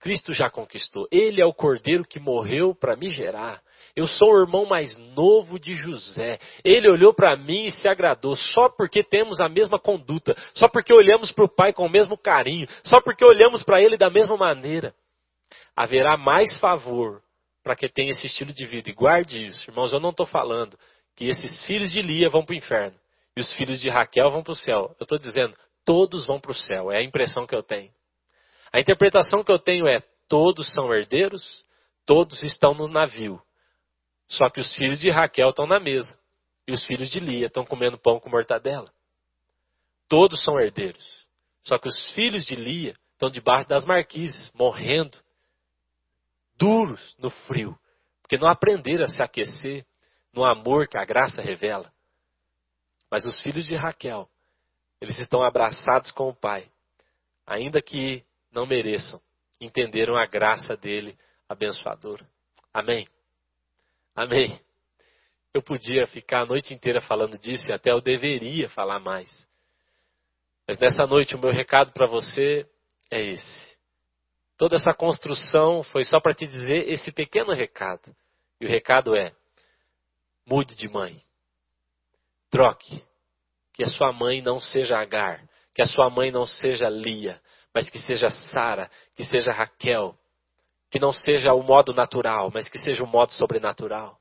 [0.00, 1.06] Cristo já conquistou.
[1.12, 3.60] Ele é o cordeiro que morreu para me gerar.
[3.94, 6.38] Eu sou o irmão mais novo de José.
[6.64, 10.92] Ele olhou para mim e se agradou, só porque temos a mesma conduta, só porque
[10.92, 14.38] olhamos para o Pai com o mesmo carinho, só porque olhamos para Ele da mesma
[14.38, 14.94] maneira.
[15.76, 17.20] Haverá mais favor
[17.70, 18.90] para quem tem esse estilo de vida.
[18.90, 19.92] E guarde isso, irmãos.
[19.92, 20.76] Eu não estou falando
[21.14, 22.98] que esses filhos de Lia vão para o inferno
[23.36, 24.96] e os filhos de Raquel vão para o céu.
[24.98, 25.54] Eu estou dizendo,
[25.84, 26.90] todos vão para o céu.
[26.90, 27.92] É a impressão que eu tenho.
[28.72, 31.64] A interpretação que eu tenho é: todos são herdeiros,
[32.04, 33.40] todos estão no navio.
[34.26, 36.18] Só que os filhos de Raquel estão na mesa.
[36.66, 38.90] E os filhos de Lia estão comendo pão com mortadela.
[40.08, 41.06] Todos são herdeiros.
[41.62, 45.16] Só que os filhos de Lia estão debaixo das marquises, morrendo,
[46.60, 47.76] duros no frio,
[48.20, 49.86] porque não aprenderam a se aquecer
[50.32, 51.90] no amor que a graça revela.
[53.10, 54.28] Mas os filhos de Raquel,
[55.00, 56.70] eles estão abraçados com o Pai,
[57.46, 59.20] ainda que não mereçam,
[59.58, 62.28] entenderam a graça dele abençoadora.
[62.72, 63.08] Amém.
[64.14, 64.60] Amém.
[65.52, 69.48] Eu podia ficar a noite inteira falando disso e até eu deveria falar mais.
[70.68, 72.68] Mas nessa noite o meu recado para você
[73.10, 73.79] é esse.
[74.60, 78.14] Toda essa construção foi só para te dizer esse pequeno recado.
[78.60, 79.32] E o recado é:
[80.46, 81.22] mude de mãe.
[82.50, 83.02] Troque.
[83.72, 87.40] Que a sua mãe não seja Agar, que a sua mãe não seja Lia,
[87.74, 90.14] mas que seja Sara, que seja Raquel,
[90.90, 94.18] que não seja o modo natural, mas que seja o modo sobrenatural,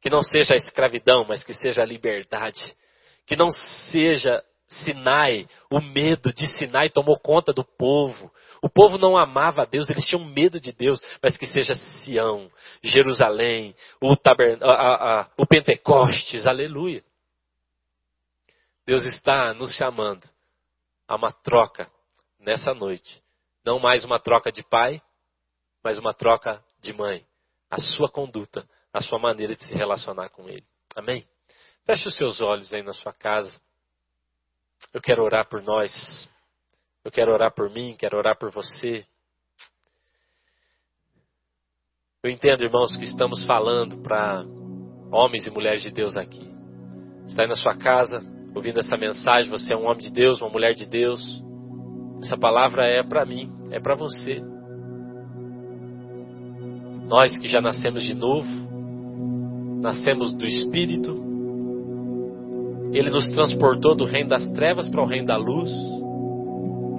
[0.00, 2.74] que não seja a escravidão, mas que seja a liberdade,
[3.26, 3.50] que não
[3.90, 4.42] seja
[4.84, 8.32] Sinai, o medo de Sinai tomou conta do povo.
[8.62, 12.50] O povo não amava a Deus, eles tinham medo de Deus, mas que seja Sião,
[12.82, 14.62] Jerusalém, o, tabern...
[14.62, 17.02] a, a, o Pentecostes, aleluia.
[18.86, 20.28] Deus está nos chamando
[21.08, 21.90] a uma troca
[22.38, 23.22] nessa noite.
[23.64, 25.00] Não mais uma troca de pai,
[25.82, 27.24] mas uma troca de mãe.
[27.70, 30.64] A sua conduta, a sua maneira de se relacionar com ele.
[30.94, 31.26] Amém?
[31.84, 33.60] Feche os seus olhos aí na sua casa.
[34.92, 36.28] Eu quero orar por nós.
[37.04, 39.04] Eu quero orar por mim, quero orar por você.
[42.22, 44.44] Eu entendo, irmãos, que estamos falando para
[45.10, 46.48] homens e mulheres de Deus aqui.
[47.26, 48.22] Está aí na sua casa,
[48.54, 51.20] ouvindo essa mensagem, você é um homem de Deus, uma mulher de Deus.
[52.22, 54.40] Essa palavra é para mim, é para você.
[57.08, 58.48] Nós que já nascemos de novo,
[59.80, 61.21] nascemos do Espírito,
[62.92, 65.70] Ele nos transportou do reino das trevas para o reino da luz.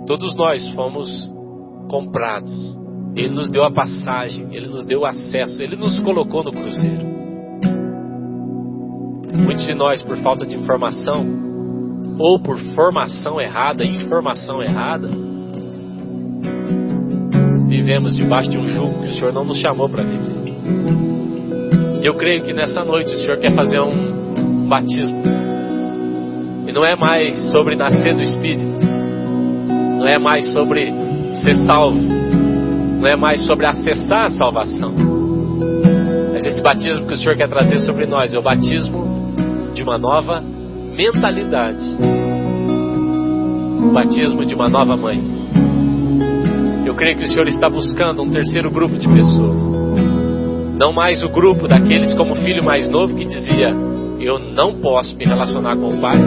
[0.08, 1.32] Todos nós fomos
[1.89, 2.76] comprados.
[3.16, 7.14] Ele nos deu a passagem, Ele nos deu o acesso, Ele nos colocou no cruzeiro.
[9.34, 11.26] Muitos de nós, por falta de informação,
[12.18, 15.10] ou por formação errada, informação errada,
[17.68, 20.54] vivemos debaixo de um jugo que o Senhor não nos chamou para viver.
[22.04, 25.43] Eu creio que nessa noite o Senhor quer fazer um batismo.
[26.68, 28.76] E não é mais sobre nascer do Espírito,
[29.97, 30.93] não é mais sobre
[31.43, 34.93] ser salvo, não é mais sobre acessar a salvação.
[36.34, 39.97] Mas esse batismo que o Senhor quer trazer sobre nós é o batismo de uma
[39.97, 40.41] nova
[40.95, 41.84] mentalidade.
[43.82, 45.22] O batismo de uma nova mãe.
[46.86, 49.59] Eu creio que o Senhor está buscando um terceiro grupo de pessoas.
[50.78, 53.74] Não mais o grupo daqueles como filho mais novo que dizia:
[54.20, 56.18] Eu não posso me relacionar com o pai.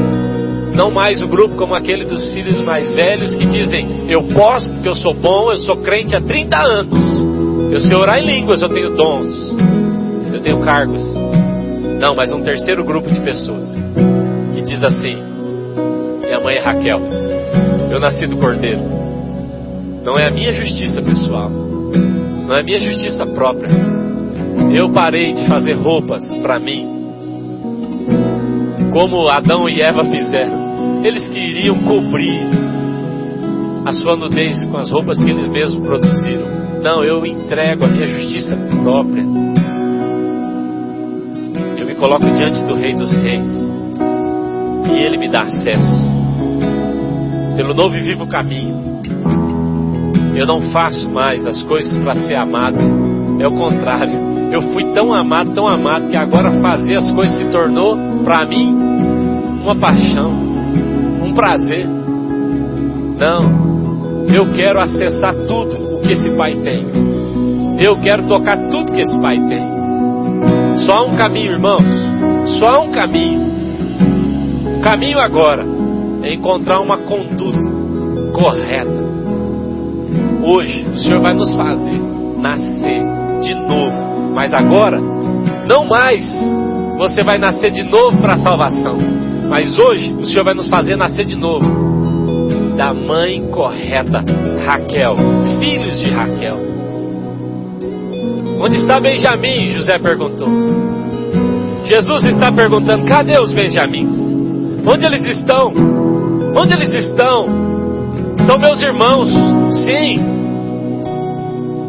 [0.74, 4.88] Não mais o grupo como aquele dos filhos mais velhos que dizem: Eu posso porque
[4.88, 7.26] eu sou bom, eu sou crente há 30 anos.
[7.72, 9.54] Eu sei orar em línguas, eu tenho dons,
[10.32, 11.02] eu tenho cargos.
[12.00, 13.68] Não, mas um terceiro grupo de pessoas
[14.54, 15.16] que diz assim:
[16.20, 17.00] Minha mãe é Raquel,
[17.90, 18.80] eu nasci do cordeiro.
[20.04, 23.70] Não é a minha justiça pessoal, não é a minha justiça própria.
[24.72, 26.95] Eu parei de fazer roupas para mim,
[28.96, 31.04] como Adão e Eva fizeram.
[31.04, 32.40] Eles queriam cobrir
[33.84, 36.46] a sua nudez com as roupas que eles mesmos produziram.
[36.82, 39.22] Não, eu entrego a minha justiça própria.
[41.76, 43.68] Eu me coloco diante do Rei dos Reis.
[44.90, 46.10] E Ele me dá acesso.
[47.54, 49.02] Pelo novo e vivo caminho.
[50.34, 52.78] Eu não faço mais as coisas para ser amado.
[53.42, 54.36] É o contrário.
[54.50, 57.94] Eu fui tão amado, tão amado, que agora fazer as coisas se tornou,
[58.24, 58.85] para mim,
[59.66, 60.30] uma paixão,
[61.24, 61.88] um prazer.
[63.18, 63.66] Não.
[64.32, 66.86] Eu quero acessar tudo que esse pai tem.
[67.82, 69.62] Eu quero tocar tudo que esse pai tem.
[70.86, 71.82] Só há um caminho, irmãos.
[72.58, 73.40] Só há um caminho.
[74.78, 75.64] O caminho agora
[76.22, 77.58] é encontrar uma conduta
[78.32, 79.04] correta.
[80.44, 82.00] Hoje o Senhor vai nos fazer
[82.38, 83.02] nascer
[83.42, 84.32] de novo.
[84.32, 85.00] Mas agora,
[85.68, 86.24] não mais
[86.98, 89.26] você vai nascer de novo para a salvação.
[89.48, 91.86] Mas hoje o Senhor vai nos fazer nascer de novo
[92.76, 94.22] da mãe correta,
[94.64, 95.16] Raquel,
[95.58, 96.58] filhos de Raquel.
[98.60, 99.66] Onde está Benjamim?
[99.68, 100.48] José perguntou.
[101.84, 104.14] Jesus está perguntando: cadê os Benjamins?
[104.92, 105.72] Onde eles estão?
[106.58, 107.46] Onde eles estão?
[108.40, 109.28] São meus irmãos,
[109.84, 110.20] sim.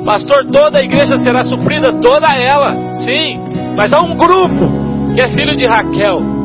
[0.06, 3.40] Pastor, toda a igreja será suprida, toda ela, sim.
[3.76, 6.37] Mas há um grupo que é filho de Raquel.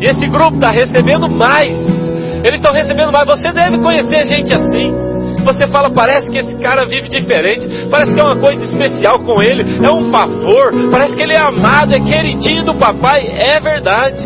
[0.00, 1.76] E esse grupo está recebendo mais
[2.44, 3.26] eles estão recebendo mais.
[3.26, 4.94] Você deve conhecer gente assim.
[5.44, 9.40] Você fala, parece que esse cara vive diferente, parece que é uma coisa especial com
[9.40, 13.26] ele, é um favor, parece que ele é amado, é queridinho do papai.
[13.26, 14.22] É verdade.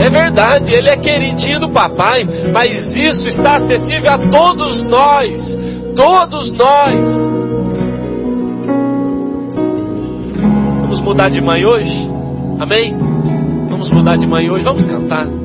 [0.00, 5.58] É verdade, ele é queridinho do papai, mas isso está acessível a todos nós.
[5.94, 7.28] Todos nós.
[10.80, 12.10] Vamos mudar de mãe hoje?
[12.60, 13.07] Amém?
[13.78, 15.37] Vamos mudar de mãe hoje, vamos cantar.